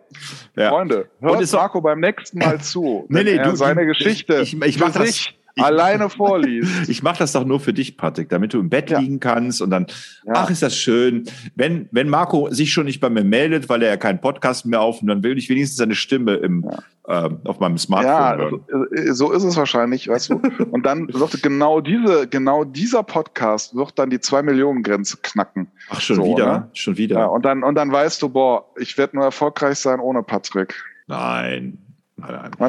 [0.55, 0.69] Ja.
[0.69, 3.05] Freunde, hört Marco beim nächsten Mal zu.
[3.09, 6.89] nee, nee, du, seine Geschichte ich, ich, ich mach das, ich, alleine vorliest.
[6.89, 8.99] Ich mache das doch nur für dich, Patrick, damit du im Bett ja.
[8.99, 9.87] liegen kannst und dann,
[10.25, 10.33] ja.
[10.35, 11.23] ach, ist das schön.
[11.55, 14.81] Wenn, wenn Marco sich schon nicht bei mir meldet, weil er ja keinen Podcast mehr
[14.81, 16.65] aufnimmt, dann will ich wenigstens seine Stimme im,
[17.07, 17.27] ja.
[17.27, 18.91] äh, auf meinem Smartphone hören.
[18.93, 20.41] Äh, so ist es wahrscheinlich, weißt du.
[20.71, 25.67] und dann wird genau diese, genau dieser Podcast wird dann die zwei Millionen Grenze knacken.
[25.89, 26.45] Ach, schon so, wieder?
[26.45, 26.69] Ne?
[26.73, 27.19] Schon wieder.
[27.19, 30.75] Ja, und dann, und dann weißt du, boah, ich werde nur erfolgreich sein ohne Patrick.
[31.07, 31.84] Nein,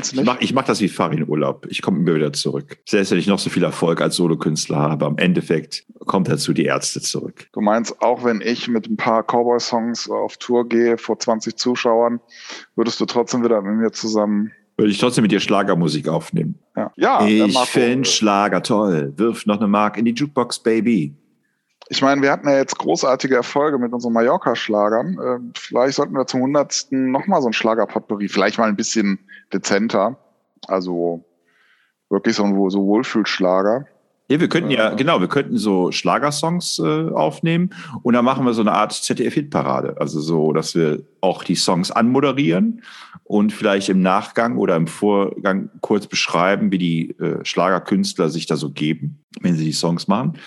[0.01, 1.67] ich mache mach das wie Farin Urlaub.
[1.69, 2.79] Ich komme immer wieder zurück.
[2.85, 6.65] Selbst wenn ich noch so viel Erfolg als Solokünstler habe, am Endeffekt kommt dazu die
[6.65, 7.49] Ärzte zurück.
[7.53, 12.21] Du meinst, auch wenn ich mit ein paar Cowboy-Songs auf Tour gehe vor 20 Zuschauern,
[12.75, 16.59] würdest du trotzdem wieder mit mir zusammen würde ich trotzdem mit dir Schlagermusik aufnehmen.
[16.77, 19.15] Ja, ja ich finde Schlager toll.
[19.17, 21.15] Wirf noch eine Mark in die Jukebox, Baby.
[21.89, 25.19] Ich meine, wir hatten ja jetzt großartige Erfolge mit unseren Mallorca-Schlagern.
[25.19, 26.89] Äh, vielleicht sollten wir zum 100.
[26.91, 29.21] nochmal so ein Schlagerpotpourri, vielleicht mal ein bisschen
[29.53, 30.19] dezenter.
[30.67, 31.25] Also
[32.09, 33.87] Wirklich so ein so Wohlfühlschlager.
[34.29, 37.71] Ja, wir könnten ja, genau, wir könnten so Schlagersongs äh, aufnehmen
[38.03, 39.97] und dann machen wir so eine Art ZDF-Hitparade.
[40.01, 42.83] Also so, dass wir auch die Songs anmoderieren
[43.23, 48.57] und vielleicht im Nachgang oder im Vorgang kurz beschreiben, wie die äh, Schlagerkünstler sich da
[48.57, 50.39] so geben, wenn sie die Songs machen.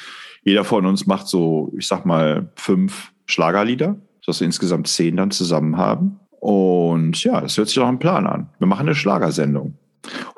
[0.44, 5.32] Jeder von uns macht so, ich sag mal, fünf Schlagerlieder, dass wir insgesamt zehn dann
[5.32, 6.20] zusammen haben.
[6.40, 8.50] Und ja, das hört sich doch ein Plan an.
[8.60, 9.78] Wir machen eine Schlagersendung.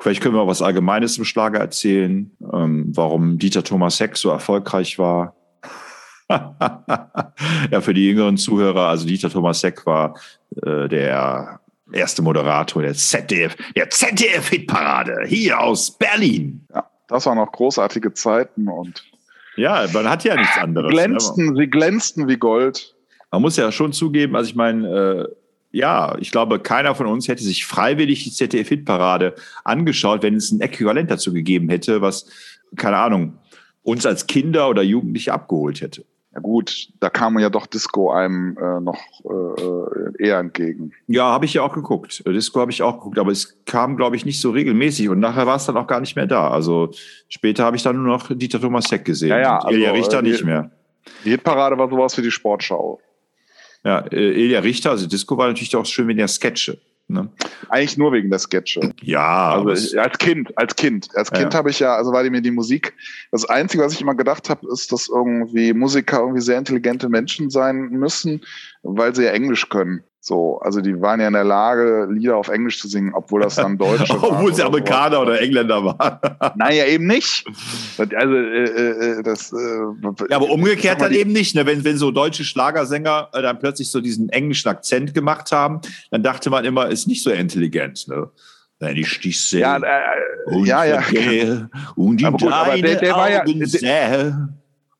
[0.00, 4.30] Vielleicht können wir auch was Allgemeines zum Schlager erzählen, ähm, warum Dieter Thomas Heck so
[4.30, 5.36] erfolgreich war.
[6.28, 10.18] ja, für die jüngeren Zuhörer, also Dieter Thomas Heck war
[10.64, 11.60] äh, der
[11.92, 16.66] erste Moderator der ZDF, der ZDF-Hitparade hier aus Berlin.
[16.74, 19.04] Ja, das waren noch großartige Zeiten und
[19.56, 20.90] ja, man hat ja nichts anderes.
[20.90, 20.96] Ne?
[20.96, 22.94] Glänzten, sie glänzten wie Gold.
[23.30, 25.34] Man muss ja schon zugeben, also ich meine, äh,
[25.72, 29.34] ja, ich glaube, keiner von uns hätte sich freiwillig die ZDF-Hitparade
[29.64, 32.26] angeschaut, wenn es ein Äquivalent dazu gegeben hätte, was,
[32.76, 33.38] keine Ahnung,
[33.82, 36.04] uns als Kinder oder Jugendliche abgeholt hätte.
[36.34, 40.92] Ja gut, da kam ja doch Disco einem äh, noch äh, eher entgegen.
[41.06, 42.22] Ja, habe ich ja auch geguckt.
[42.26, 45.46] Disco habe ich auch geguckt, aber es kam, glaube ich, nicht so regelmäßig und nachher
[45.46, 46.50] war es dann auch gar nicht mehr da.
[46.50, 46.90] Also
[47.28, 49.28] später habe ich dann nur noch Dieter Thomas Heck gesehen.
[49.28, 50.70] Ja, ja, also, Ilja Richter äh, nicht mehr.
[51.24, 52.98] Die Hitparade war sowas wie die Sportschau.
[53.84, 56.78] Ja, äh, Ilja Richter, also Disco war natürlich auch schön wegen der Sketche.
[57.12, 57.28] Ne?
[57.68, 58.92] Eigentlich nur wegen der Sketche.
[59.02, 59.54] Ja.
[59.54, 61.08] Also als Kind, als Kind.
[61.14, 61.58] Als Kind ja.
[61.58, 62.94] habe ich ja, also war die mir die Musik.
[63.30, 67.50] Das Einzige, was ich immer gedacht habe, ist, dass irgendwie Musiker irgendwie sehr intelligente Menschen
[67.50, 68.42] sein müssen,
[68.82, 70.02] weil sie ja Englisch können.
[70.24, 73.56] So, also die waren ja in der Lage, Lieder auf Englisch zu singen, obwohl das
[73.56, 74.22] dann Deutsche waren.
[74.36, 76.20] Obwohl sie Amerikaner oder Engländer waren.
[76.54, 77.44] naja, eben nicht.
[77.98, 79.56] Also, äh, äh, das, äh,
[80.30, 81.56] ja, aber umgekehrt dann eben nicht.
[81.56, 81.66] Ne?
[81.66, 85.80] Wenn, wenn so deutsche Schlagersänger äh, dann plötzlich so diesen englischen Akzent gemacht haben,
[86.12, 88.06] dann dachte man immer, ist nicht so intelligent.
[88.06, 88.30] Ne?
[88.78, 89.62] Wenn ich dich sehe.
[89.62, 91.02] Ja, äh, und ja, ja.
[91.96, 94.50] Und die aber gut, aber der, der war ja, der,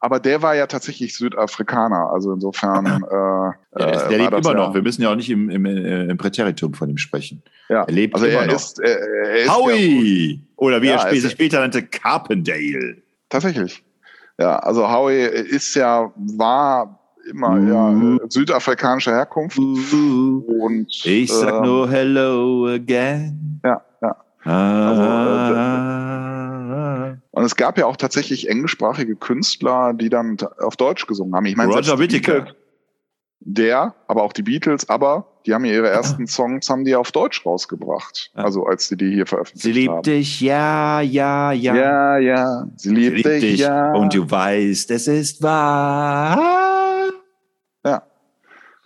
[0.02, 2.86] aber der war ja tatsächlich Südafrikaner, also insofern.
[2.86, 4.74] Äh, ja, der, der lebt immer ja, noch.
[4.74, 7.40] Wir müssen ja auch nicht im, im, äh, im Präteritum von ihm sprechen.
[7.68, 7.84] Ja.
[7.84, 8.54] Er lebt also immer er noch.
[8.54, 10.42] Ist, er, er ist Howie!
[10.56, 12.96] Oder wie ja, er sich später nannte, Carpendale.
[13.28, 13.84] Tatsächlich.
[14.40, 16.98] Ja, also Howie ist ja, war
[17.30, 19.56] immer ja, südafrikanischer Herkunft.
[19.56, 20.42] Uh.
[20.62, 23.60] Und, ich sag äh, nur Hello again.
[23.64, 24.16] Ja, ja.
[24.42, 24.88] Ah.
[24.88, 26.31] Also, äh,
[27.32, 31.46] und es gab ja auch tatsächlich englischsprachige Künstler, die dann auf Deutsch gesungen haben.
[31.46, 32.54] Ich meine, Roger Whittaker.
[33.44, 37.10] Der, aber auch die Beatles, aber die haben ja ihre ersten Songs haben die auf
[37.10, 38.30] Deutsch rausgebracht.
[38.34, 39.72] Also als sie die hier veröffentlicht haben.
[39.74, 40.02] Sie liebt haben.
[40.02, 41.74] dich, ja, ja, ja.
[41.74, 42.66] Ja, ja.
[42.76, 43.94] Sie liebt, sie liebt dich, dich, ja.
[43.94, 46.71] Und du weißt, es ist wahr.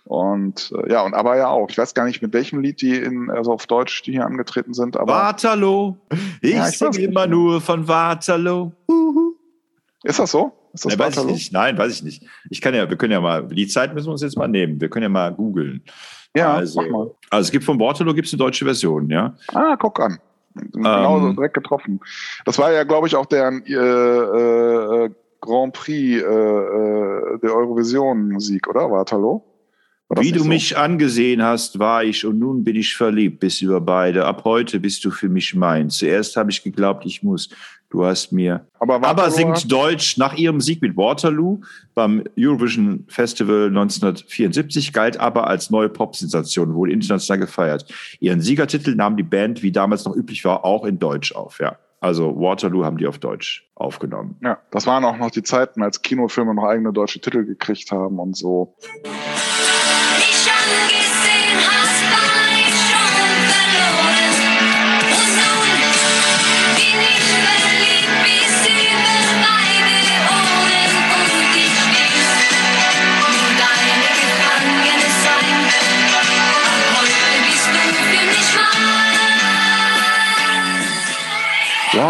[0.07, 1.69] Und äh, ja, und aber ja auch.
[1.69, 4.73] Ich weiß gar nicht, mit welchem Lied die in, also auf Deutsch, die hier angetreten
[4.73, 4.95] sind.
[4.95, 5.97] Aber Waterloo.
[6.41, 8.71] Ich, ja, ich singe immer nur von Waterloo.
[8.87, 9.33] Uhu.
[10.03, 10.53] Ist das so?
[10.73, 11.53] Ist das nee, weiß ich nicht.
[11.53, 12.23] Nein, weiß ich nicht.
[12.49, 14.79] Ich kann ja, wir können ja mal, die Zeit müssen wir uns jetzt mal nehmen.
[14.79, 15.83] Wir können ja mal googeln.
[16.33, 17.11] Ja, also, mach mal.
[17.29, 19.35] also es gibt von Waterloo gibt's eine deutsche Version, ja.
[19.53, 20.19] Ah, guck an.
[20.71, 21.99] Genau ähm, direkt getroffen.
[22.45, 25.09] Das war ja, glaube ich, auch der äh, äh,
[25.41, 28.89] Grand Prix äh, äh der Eurovision Musik, oder?
[28.89, 29.41] Waterloo?
[30.09, 30.45] Wie du so?
[30.45, 34.25] mich angesehen hast, war ich und nun bin ich verliebt bis über beide.
[34.25, 35.89] Ab heute bist du für mich mein.
[35.89, 37.49] Zuerst habe ich geglaubt, ich muss.
[37.89, 38.65] Du hast mir.
[38.79, 41.61] Aber, aber singt Deutsch nach ihrem Sieg mit Waterloo
[41.95, 47.85] beim Eurovision Festival 1974, galt aber als neue Pop-Sensation, wurde international gefeiert.
[48.19, 51.77] Ihren Siegertitel nahm die Band, wie damals noch üblich war, auch in Deutsch auf, ja.
[51.99, 54.37] Also Waterloo haben die auf Deutsch aufgenommen.
[54.43, 58.19] Ja, das waren auch noch die Zeiten, als Kinofilme noch eigene deutsche Titel gekriegt haben
[58.19, 58.75] und so.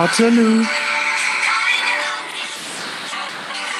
[0.08, 0.64] Waterloo.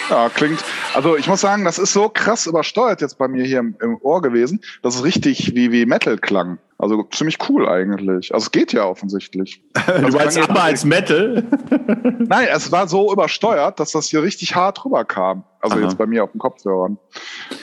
[0.10, 0.64] Ja, klingt.
[0.94, 3.98] Also ich muss sagen, das ist so krass übersteuert jetzt bei mir hier im, im
[4.02, 6.58] Ohr gewesen, dass es richtig wie, wie Metal klang.
[6.78, 8.34] Also ziemlich cool eigentlich.
[8.34, 9.64] Also es geht ja offensichtlich.
[9.74, 11.44] du also meinst aber als Metal?
[12.20, 15.44] Nein, es war so übersteuert, dass das hier richtig hart rüberkam.
[15.62, 15.84] Also Aha.
[15.84, 16.98] jetzt bei mir auf dem Kopfhörern.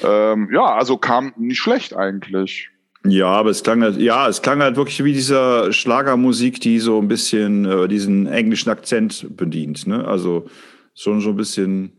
[0.03, 2.71] Ähm, ja, also kam nicht schlecht eigentlich.
[3.07, 6.99] Ja, aber es klang halt, ja, es klang halt wirklich wie dieser Schlagermusik, die so
[6.99, 9.87] ein bisschen äh, diesen englischen Akzent bedient.
[9.87, 10.07] Ne?
[10.09, 10.47] Also
[10.95, 11.93] schon so ein bisschen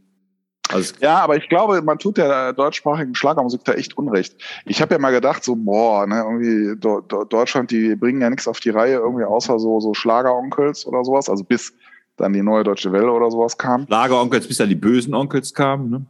[0.70, 4.36] Also ja, aber ich glaube, man tut der deutschsprachigen Schlagermusik da echt Unrecht.
[4.66, 8.30] Ich habe ja mal gedacht, so, boah, ne, irgendwie Do Do Deutschland, die bringen ja
[8.32, 11.72] nichts auf die Reihe, irgendwie außer so, so Schlageronkels oder sowas, also bis
[12.18, 13.86] dann die neue Deutsche Welle oder sowas kam.
[13.86, 16.06] Schlageronkels, bis dann die bösen Onkels kamen, ne?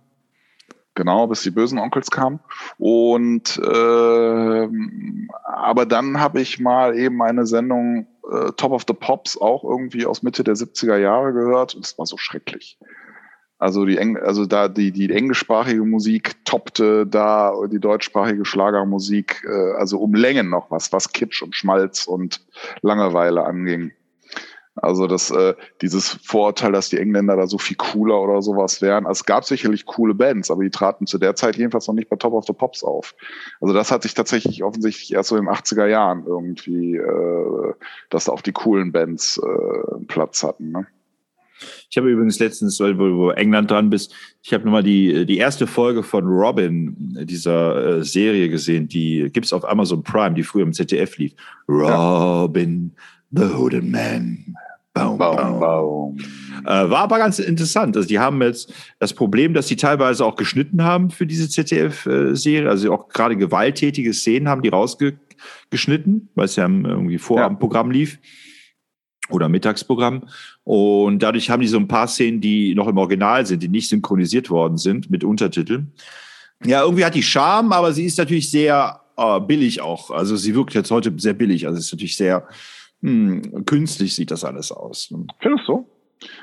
[0.96, 2.40] Genau, bis die bösen Onkels kamen.
[2.78, 4.70] Und äh,
[5.44, 10.06] aber dann habe ich mal eben eine Sendung äh, Top of the Pops auch irgendwie
[10.06, 12.80] aus Mitte der 70er Jahre gehört und es war so schrecklich.
[13.58, 19.74] Also die Eng also da die die englischsprachige Musik toppte da die deutschsprachige Schlagermusik äh,
[19.78, 22.42] also um Längen noch was was Kitsch und Schmalz und
[22.82, 23.92] Langeweile anging.
[24.76, 29.06] Also das, äh, dieses Vorurteil, dass die Engländer da so viel cooler oder sowas wären.
[29.06, 32.10] Also es gab sicherlich coole Bands, aber die traten zu der Zeit jedenfalls noch nicht
[32.10, 33.16] bei Top of the Pops auf.
[33.62, 37.74] Also das hat sich tatsächlich offensichtlich erst so in den 80er Jahren irgendwie, äh,
[38.10, 40.72] dass da auch die coolen Bands äh, Platz hatten.
[40.72, 40.88] Ne?
[41.90, 45.68] Ich habe übrigens letztens, weil du England dran bist, ich habe nochmal die, die erste
[45.68, 50.74] Folge von Robin, dieser äh, Serie gesehen, die gibt's auf Amazon Prime, die früher im
[50.74, 51.34] ZDF lief.
[51.70, 52.94] Robin,
[53.32, 53.42] ja.
[53.42, 54.56] the Hooded Man.
[54.96, 56.18] Baum, baum, baum.
[56.64, 57.98] Äh, war aber ganz interessant.
[57.98, 62.70] Also die haben jetzt das Problem, dass sie teilweise auch geschnitten haben für diese ZDF-Serie.
[62.70, 67.98] Also auch gerade gewalttätige Szenen haben die rausgeschnitten, weil es ja irgendwie Vorabendprogramm ja.
[67.98, 68.20] lief
[69.30, 70.30] oder Mittagsprogramm.
[70.64, 73.90] Und dadurch haben die so ein paar Szenen, die noch im Original sind, die nicht
[73.90, 75.92] synchronisiert worden sind mit Untertiteln.
[76.64, 80.10] Ja, irgendwie hat die Charme, aber sie ist natürlich sehr äh, billig auch.
[80.10, 81.68] Also sie wirkt jetzt heute sehr billig.
[81.68, 82.48] Also es ist natürlich sehr
[83.06, 85.14] hm, künstlich sieht das alles aus.
[85.40, 85.88] Findest du?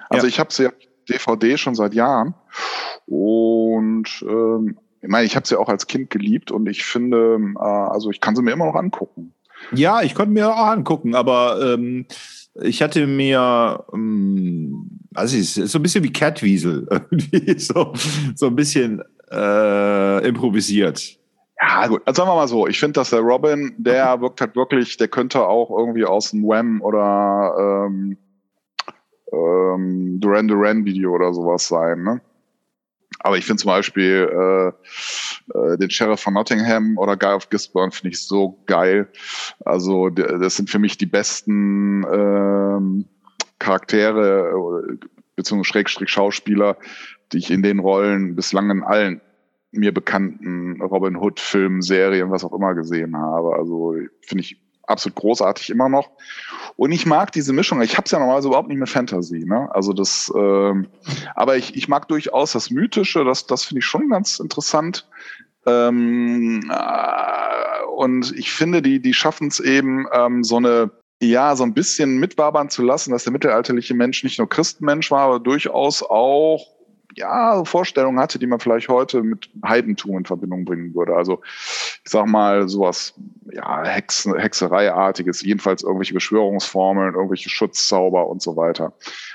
[0.08, 0.28] Also ja.
[0.28, 0.72] ich habe sie ja
[1.08, 2.34] DVD schon seit Jahren
[3.06, 7.64] und ähm, ich meine, ich habe sie auch als Kind geliebt und ich finde, äh,
[7.64, 9.34] also ich kann sie mir immer noch angucken.
[9.72, 12.06] Ja, ich konnte mir auch angucken, aber ähm,
[12.60, 16.86] ich hatte mir, ähm, also es ist so ein bisschen wie Catwiesel,
[17.56, 17.92] so,
[18.34, 21.18] so ein bisschen äh, improvisiert.
[21.62, 22.02] Ja, gut.
[22.06, 25.06] Also sagen wir mal so, ich finde, dass der Robin, der wirkt halt wirklich, der
[25.06, 28.16] könnte auch irgendwie aus einem Wham oder ähm,
[29.32, 32.20] ähm, Duran Duran Video oder sowas sein, ne?
[33.20, 37.92] Aber ich finde zum Beispiel äh, äh, den Sheriff von Nottingham oder Guy of Gisborne
[37.92, 39.08] finde ich so geil.
[39.64, 43.04] Also das sind für mich die besten ähm,
[43.60, 44.98] Charaktere
[45.36, 46.76] beziehungsweise Schrägstrich Schauspieler,
[47.32, 49.20] die ich in den Rollen bislang in allen
[49.72, 53.56] mir bekannten Robin Hood Filmen, Serien, was auch immer gesehen habe.
[53.56, 56.10] Also finde ich absolut großartig immer noch.
[56.76, 57.80] Und ich mag diese Mischung.
[57.82, 59.44] Ich habe es ja normalerweise überhaupt nicht mit Fantasy.
[59.44, 59.68] Ne?
[59.74, 60.86] Also das, ähm,
[61.34, 63.24] aber ich, ich mag durchaus das Mythische.
[63.24, 65.08] Das, das finde ich schon ganz interessant.
[65.66, 70.90] Ähm, äh, und ich finde, die, die schaffen es eben ähm, so eine
[71.22, 75.20] ja, so ein bisschen mitwabern zu lassen, dass der mittelalterliche Mensch nicht nur Christenmensch war,
[75.20, 76.66] aber durchaus auch
[77.14, 81.14] ja, Vorstellungen hatte, die man vielleicht heute mit Heidentum in Verbindung bringen würde.
[81.14, 83.14] Also ich sag mal sowas,
[83.52, 88.92] ja, Hex, Hexereiartiges, jedenfalls irgendwelche Beschwörungsformeln, irgendwelche Schutzzauber und so weiter.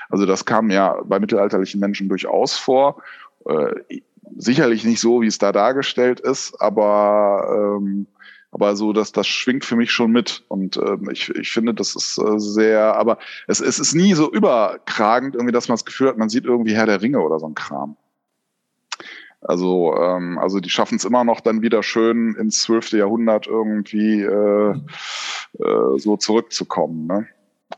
[0.08, 3.02] Also das kam ja bei mittelalterlichen Menschen durchaus vor.
[3.46, 4.00] Äh,
[4.36, 8.06] sicherlich nicht so, wie es da dargestellt ist, aber ähm,
[8.50, 10.44] aber so, dass das schwingt für mich schon mit.
[10.48, 14.30] Und äh, ich, ich finde, das ist äh, sehr, aber es, es ist nie so
[14.32, 17.46] überkragend, irgendwie, dass man das Gefühl hat, man sieht irgendwie Herr der Ringe oder so
[17.46, 17.96] ein Kram.
[19.40, 24.22] Also, ähm, also die schaffen es immer noch dann wieder schön ins zwölfte Jahrhundert irgendwie
[24.22, 27.06] äh, äh, so zurückzukommen.
[27.06, 27.28] Ne?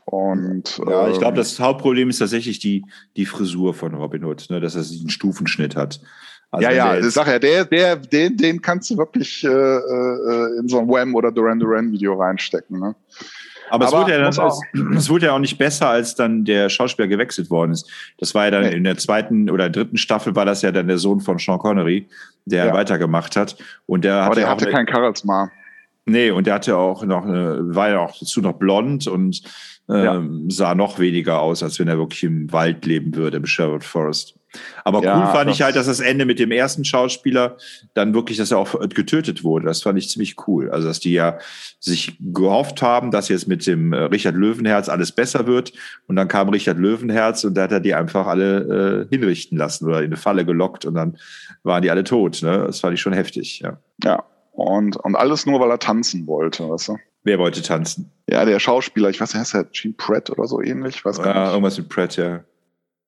[0.05, 4.47] Und, ja, ich glaube, ähm, das Hauptproblem ist tatsächlich die, die Frisur von Robin Hood,
[4.49, 6.01] ne, dass er diesen Stufenschnitt hat.
[6.51, 10.59] Also ja, ja, ich sag ja, der, der, den, den kannst du wirklich äh, äh,
[10.59, 12.77] in so ein Wham oder Duran Duran Video reinstecken.
[12.77, 12.93] Ne?
[13.69, 14.61] Aber, es, wurde ja dann, auch,
[14.97, 17.89] es wurde ja auch nicht besser, als dann der Schauspieler gewechselt worden ist.
[18.17, 18.75] Das war ja dann nee.
[18.75, 22.05] in der zweiten oder dritten Staffel war das ja dann der Sohn von Sean Connery,
[22.43, 22.73] der ja.
[22.73, 23.55] weitergemacht hat.
[23.85, 25.49] Und der Aber hatte der hatte kein Charisma.
[26.05, 29.41] Nee, und der hatte auch noch eine, war ja auch dazu noch blond und
[29.89, 30.21] ähm, ja.
[30.49, 34.35] sah noch weniger aus, als wenn er wirklich im Wald leben würde, im Sherwood Forest.
[34.83, 37.57] Aber ja, cool fand ich halt, dass das Ende mit dem ersten Schauspieler
[37.93, 39.65] dann wirklich, dass er auch getötet wurde.
[39.65, 40.69] Das fand ich ziemlich cool.
[40.69, 41.37] Also, dass die ja
[41.79, 45.73] sich gehofft haben, dass jetzt mit dem äh, Richard Löwenherz alles besser wird.
[46.07, 49.87] Und dann kam Richard Löwenherz und da hat er die einfach alle äh, hinrichten lassen
[49.87, 51.17] oder in eine Falle gelockt und dann
[51.63, 52.41] waren die alle tot.
[52.41, 52.63] Ne?
[52.65, 53.77] Das fand ich schon heftig, ja.
[54.03, 54.23] Ja.
[54.51, 56.97] Und, und alles nur, weil er tanzen wollte, weißt du?
[57.23, 58.11] Wer wollte tanzen?
[58.27, 61.05] Ja, der Schauspieler, ich weiß nicht, heißt er Gene Pratt oder so ähnlich?
[61.05, 61.51] Weiß ja, nicht.
[61.51, 62.43] irgendwas mit Pratt, ja.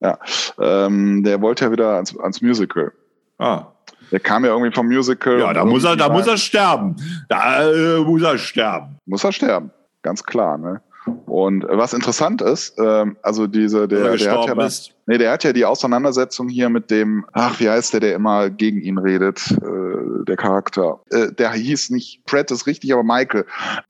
[0.04, 0.20] Ja,
[0.60, 2.91] ähm, der wollte ja wieder ans, ans Musical.
[3.38, 3.68] Ah.
[4.12, 5.39] Der kam ja irgendwie vom Musical.
[5.39, 6.95] Ja, da muss er, da muss er sterben.
[7.30, 8.99] Da äh, muss er sterben.
[9.06, 10.82] Muss er sterben, ganz klar, ne?
[11.26, 14.70] Und äh, was interessant ist, ähm, also diese, der, der hat ja, da,
[15.08, 18.49] nee, der hat ja die Auseinandersetzung hier mit dem, ach, wie heißt der, der immer
[18.49, 21.01] gegen ihn redet, äh, der Charakter.
[21.10, 23.45] Äh, der hieß nicht, Pratt ist richtig, aber Michael.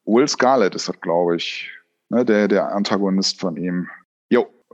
[0.06, 1.70] Will Scarlett ist das, glaube ich,
[2.10, 3.88] ne, der, der Antagonist von ihm.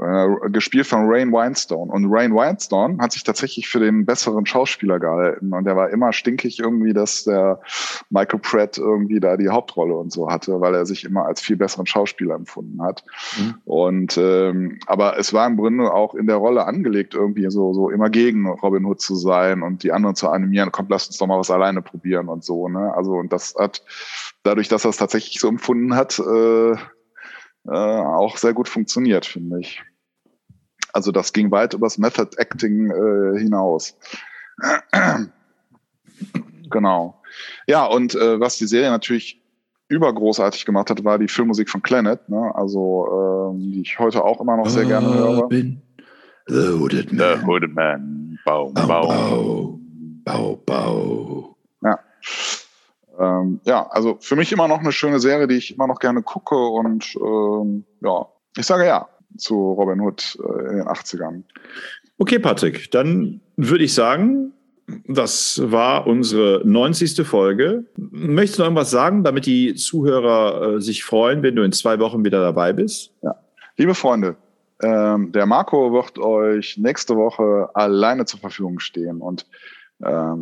[0.01, 1.91] Äh, gespielt von Rain Weinstone.
[1.91, 5.51] Und Rain Weinstone hat sich tatsächlich für den besseren Schauspieler gehalten.
[5.51, 7.59] Und der war immer stinkig irgendwie, dass der
[8.09, 11.57] Michael Pratt irgendwie da die Hauptrolle und so hatte, weil er sich immer als viel
[11.57, 13.03] besseren Schauspieler empfunden hat.
[13.37, 13.55] Mhm.
[13.65, 17.89] Und ähm, aber es war im Grunde auch in der Rolle angelegt, irgendwie so, so
[17.89, 21.27] immer gegen Robin Hood zu sein und die anderen zu animieren, kommt, lasst uns doch
[21.27, 22.69] mal was alleine probieren und so.
[22.69, 22.93] Ne?
[22.95, 23.83] Also, und das hat
[24.43, 26.77] dadurch, dass er es tatsächlich so empfunden hat, äh, äh,
[27.67, 29.83] auch sehr gut funktioniert, finde ich.
[30.93, 33.95] Also das ging weit übers Method Acting äh, hinaus.
[36.69, 37.21] genau.
[37.67, 39.41] Ja, und äh, was die Serie natürlich
[39.87, 42.51] übergroßartig gemacht hat, war die Filmmusik von Planet, ne?
[42.53, 45.47] also ähm, die ich heute auch immer noch sehr gerne höre.
[45.47, 45.81] Bin
[46.47, 47.39] the Hooded Man.
[47.39, 48.39] The Hooded Man.
[48.45, 49.07] Bau, bau.
[49.07, 49.79] Bau,
[50.25, 51.55] bau, bau.
[51.83, 51.99] Ja.
[53.19, 56.21] Ähm, ja, also für mich immer noch eine schöne Serie, die ich immer noch gerne
[56.21, 58.27] gucke und ähm, ja,
[58.57, 61.43] ich sage ja zu Robin Hood äh, in den 80ern.
[62.17, 64.53] Okay, Patrick, dann würde ich sagen,
[65.07, 67.25] das war unsere 90.
[67.25, 67.85] Folge.
[67.95, 71.99] Möchtest du noch irgendwas sagen, damit die Zuhörer äh, sich freuen, wenn du in zwei
[71.99, 73.13] Wochen wieder dabei bist?
[73.21, 73.35] Ja.
[73.77, 74.35] Liebe Freunde,
[74.81, 79.45] ähm, der Marco wird euch nächste Woche alleine zur Verfügung stehen und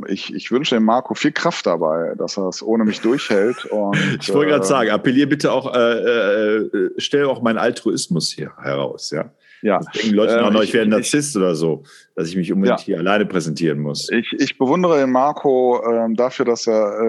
[0.08, 3.66] ich, ich wünsche dem Marco viel Kraft dabei, dass er es ohne mich durchhält.
[3.66, 8.32] Und, ich wollte gerade äh, sagen, appelliere bitte auch, äh, äh, stell auch meinen Altruismus
[8.32, 9.32] hier heraus, ja.
[9.62, 9.80] Ja.
[9.80, 11.84] Das denken Leute ähm, noch, ich, ich wäre ein Narzisst oder so,
[12.16, 12.86] dass ich mich unbedingt ja.
[12.86, 14.10] hier alleine präsentieren muss.
[14.12, 17.00] Ich, ich bewundere den Marco ähm, dafür, dass er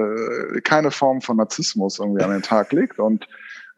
[0.55, 3.29] äh, keine Form von Narzissmus irgendwie an den Tag legt und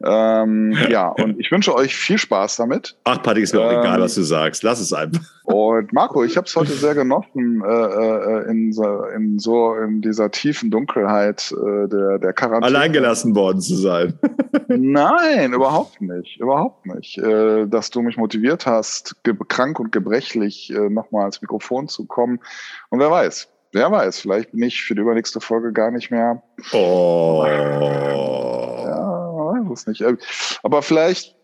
[0.03, 2.95] ähm, ja, und ich wünsche euch viel Spaß damit.
[3.03, 4.63] Ach, Patrick, ist mir ähm, auch egal, was du sagst.
[4.63, 5.21] Lass es einfach.
[5.43, 10.01] Und Marco, ich habe es heute sehr genossen, äh, äh, in, so, in so in
[10.01, 12.65] dieser tiefen Dunkelheit äh, der, der Quarantäne.
[12.65, 14.17] Alleingelassen worden zu sein.
[14.67, 16.39] Nein, überhaupt nicht.
[16.39, 17.17] Überhaupt nicht.
[17.17, 19.15] Äh, dass du mich motiviert hast,
[19.49, 22.39] krank und gebrechlich äh, nochmal ans Mikrofon zu kommen.
[22.89, 26.41] Und wer weiß, wer weiß, vielleicht bin ich für die übernächste Folge gar nicht mehr.
[26.73, 27.45] Oh.
[29.73, 30.01] Es nicht.
[30.01, 30.17] Äh,
[30.63, 31.35] aber vielleicht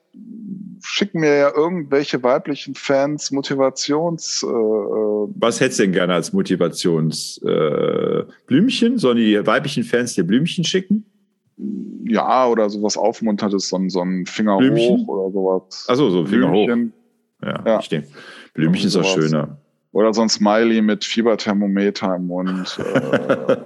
[0.83, 4.43] schicken mir ja irgendwelche weiblichen Fans Motivations.
[4.43, 8.95] Äh, äh Was hättest du denn gerne als Motivationsblümchen?
[8.95, 11.05] Äh, Sollen die weiblichen Fans dir Blümchen schicken?
[12.05, 14.99] Ja, oder sowas Aufmunterndes, so, so ein Finger Blümchen?
[14.99, 15.85] hoch oder sowas.
[15.87, 16.93] Achso, so ein Finger Blümchen.
[16.93, 17.47] hoch.
[17.47, 17.79] Ja, ja.
[17.79, 18.09] ich denke.
[18.53, 19.57] Blümchen ist auch schöner.
[19.91, 22.79] Oder so ein Smiley mit Fieberthermometer im Mund.
[22.79, 23.57] Äh,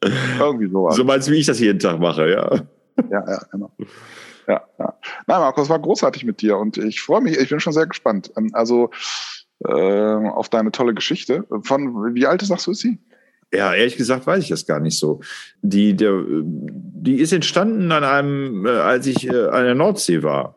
[0.38, 0.96] irgendwie sowas.
[0.96, 2.62] So meinst du, wie ich das jeden Tag mache, ja
[3.10, 3.72] ja, ja, genau.
[4.46, 4.98] Ja, ja.
[5.26, 8.32] Nein, Markus, war großartig mit dir und ich freue mich, ich bin schon sehr gespannt.
[8.36, 8.90] Ähm, also
[9.64, 11.44] äh, auf deine tolle Geschichte.
[11.62, 12.98] Von wie alt sagst du, ist sie?
[13.52, 15.20] Ja, ehrlich gesagt weiß ich das gar nicht so.
[15.62, 20.56] Die, der, die ist entstanden an einem, äh, als ich äh, an der Nordsee war.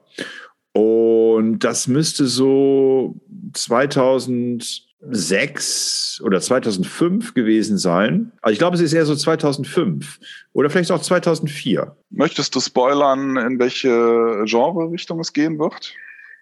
[0.73, 3.15] Und das müsste so
[3.53, 8.31] 2000 2006 oder 2005 gewesen sein.
[8.41, 10.19] Also ich glaube, es ist eher so 2005
[10.53, 11.95] oder vielleicht auch 2004.
[12.09, 15.93] Möchtest du spoilern, in welche Genre-Richtung es gehen wird?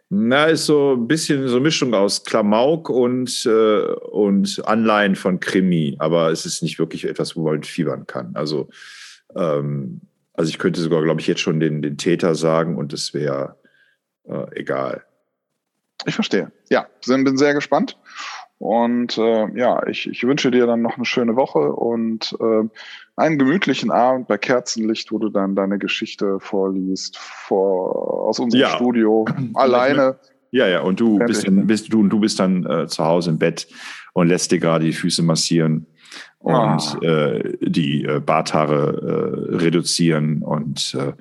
[0.10, 3.82] Na, ist so ein bisschen so eine Mischung aus Klamauk und, äh,
[4.12, 5.96] und Anleihen von Krimi.
[6.00, 8.32] Aber es ist nicht wirklich etwas, wo man fiebern kann.
[8.36, 8.70] Also,
[9.36, 10.02] ähm,
[10.34, 13.56] also ich könnte sogar, glaube ich, jetzt schon den, den Täter sagen und es wäre
[14.26, 15.04] äh, egal.
[16.06, 16.52] Ich verstehe.
[16.70, 17.98] Ja, bin sehr gespannt.
[18.62, 22.70] Und äh, ja, ich, ich wünsche dir dann noch eine schöne Woche und äh,
[23.16, 28.70] einen gemütlichen Abend bei Kerzenlicht, wo du dann deine Geschichte vorliest, vor, aus unserem ja.
[28.70, 30.20] Studio, alleine.
[30.52, 33.40] Ja, ja, und du bist, dann, bist du du bist dann äh, zu Hause im
[33.40, 33.68] Bett
[34.14, 35.88] und lässt dir gerade die Füße massieren
[36.38, 36.98] und ah.
[37.02, 41.14] äh, die äh, Barthaare äh, reduzieren und äh,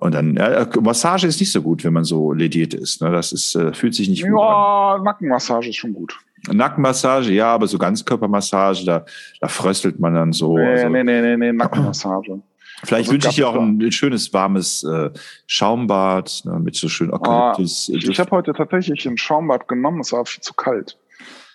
[0.00, 3.00] und dann, ja, Massage ist nicht so gut, wenn man so lediert ist.
[3.00, 3.12] Ne?
[3.12, 4.46] Das ist, äh, fühlt sich nicht ja, gut an.
[4.48, 6.18] Ja, Nackenmassage ist schon gut.
[6.52, 9.04] Nackenmassage, ja, aber so Ganzkörpermassage, da,
[9.40, 10.56] da fröstelt man dann so.
[10.56, 12.42] Nee, also, nee, nee, nee, nee, Nackenmassage.
[12.82, 15.10] Vielleicht also wünsche ich dir auch ein, ein schönes, warmes äh,
[15.46, 17.90] Schaumbad ne, mit so schön Eukalyptus.
[17.90, 20.98] Ah, ich ich habe heute tatsächlich ein Schaumbad genommen, es war viel zu kalt.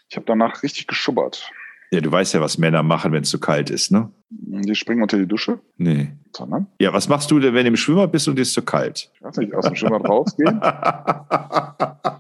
[0.10, 1.52] Ich habe danach richtig geschubbert.
[1.92, 4.10] Ja, du weißt ja, was Männer machen, wenn es zu kalt ist, ne?
[4.30, 5.60] Die springen unter die Dusche.
[5.78, 6.12] Nee.
[6.36, 6.68] Sondern?
[6.80, 9.10] Ja, was machst du denn, wenn du im Schwimmbad bist und es ist zu kalt?
[9.16, 10.62] Ich weiß nicht, aus dem Schwimmbad rausgehen.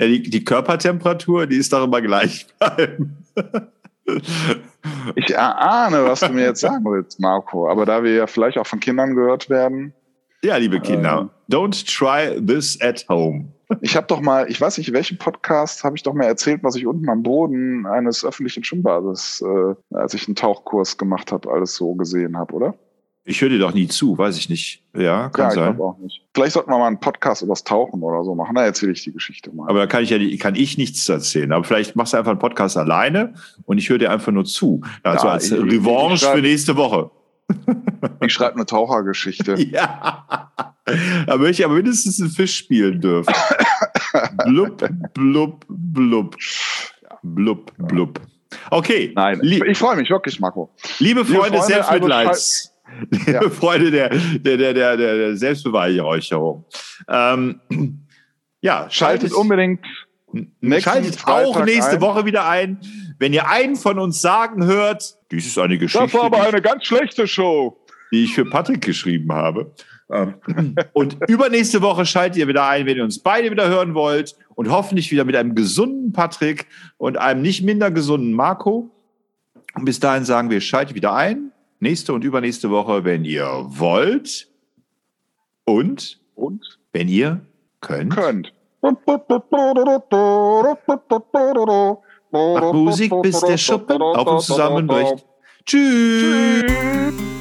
[0.00, 3.18] ja, die, die, Körpertemperatur, die ist doch immer gleich bleiben.
[5.16, 7.68] Ich erahne, was du mir jetzt sagen willst, Marco.
[7.68, 9.92] Aber da wir ja vielleicht auch von Kindern gehört werden.
[10.44, 13.46] Ja, liebe Kinder, ähm, don't try this at home.
[13.80, 16.76] Ich habe doch mal, ich weiß nicht, welchen Podcast habe ich doch mal erzählt, was
[16.76, 21.74] ich unten am Boden eines öffentlichen Schwimmbades, äh, als ich einen Tauchkurs gemacht habe, alles
[21.74, 22.74] so gesehen habe, oder?
[23.28, 24.84] Ich höre dir doch nie zu, weiß ich nicht.
[24.96, 25.74] Ja, kann ja, sein.
[25.74, 26.22] Ich auch nicht.
[26.32, 28.54] Vielleicht sollten wir mal einen Podcast über das Tauchen oder so machen.
[28.54, 29.68] Da erzähle ich die Geschichte mal.
[29.68, 31.50] Aber da kann ich ja kann ich nichts erzählen.
[31.50, 34.80] Aber vielleicht machst du einfach einen Podcast alleine und ich höre dir einfach nur zu.
[35.02, 37.10] Also ja, als ich, Revanche ich, ich für nächste Woche.
[38.24, 39.60] Ich schreibe eine Tauchergeschichte.
[39.72, 40.52] ja.
[41.26, 43.34] Da möchte ich aber mindestens einen Fisch spielen dürfen.
[44.44, 46.36] blub, blub, blub.
[47.24, 48.20] Blub, blub.
[48.70, 49.12] Okay.
[49.16, 50.70] Nein, ich freue mich wirklich, Marco.
[51.00, 52.75] Liebe Freunde, Liebe Freunde Selbstmitleids.
[53.26, 53.48] Ja.
[53.50, 56.64] Freunde der, der, der, der, der Selbstbeweihräucherung.
[57.08, 57.60] Ähm,
[58.60, 59.80] ja, schaltet, schaltet unbedingt
[60.80, 62.00] Schaltet auch nächste ein.
[62.00, 62.78] Woche wieder ein.
[63.18, 66.04] Wenn ihr einen von uns sagen hört, dies ist eine Geschichte.
[66.04, 67.78] Das war aber eine ganz schlechte Show.
[68.12, 69.72] Die ich für Patrick geschrieben habe.
[70.10, 70.34] Ähm,
[70.92, 74.36] und übernächste Woche schaltet ihr wieder ein, wenn ihr uns beide wieder hören wollt.
[74.54, 76.66] Und hoffentlich wieder mit einem gesunden Patrick
[76.98, 78.90] und einem nicht minder gesunden Marco.
[79.74, 81.52] Und bis dahin sagen wir, schaltet wieder ein.
[81.80, 84.48] Nächste und übernächste Woche, wenn ihr wollt.
[85.64, 86.76] Und, und?
[86.92, 87.40] wenn ihr
[87.80, 88.14] könnt.
[88.14, 88.52] Könnt.
[92.30, 95.26] Macht Musik, bis der Schuppen auf uns zusammenbricht.
[95.66, 96.64] Tschüss.
[96.66, 97.35] Tschüss.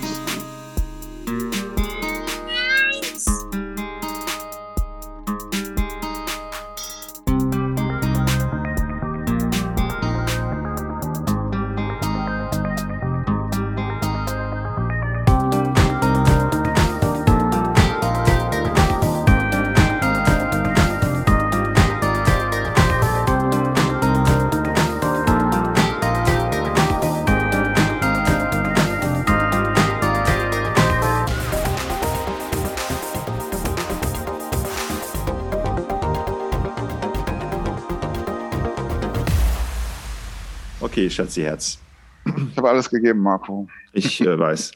[41.16, 41.80] Schatzi Herz.
[42.26, 43.68] Ich habe alles gegeben, Marco.
[43.94, 44.72] Ich äh, weiß.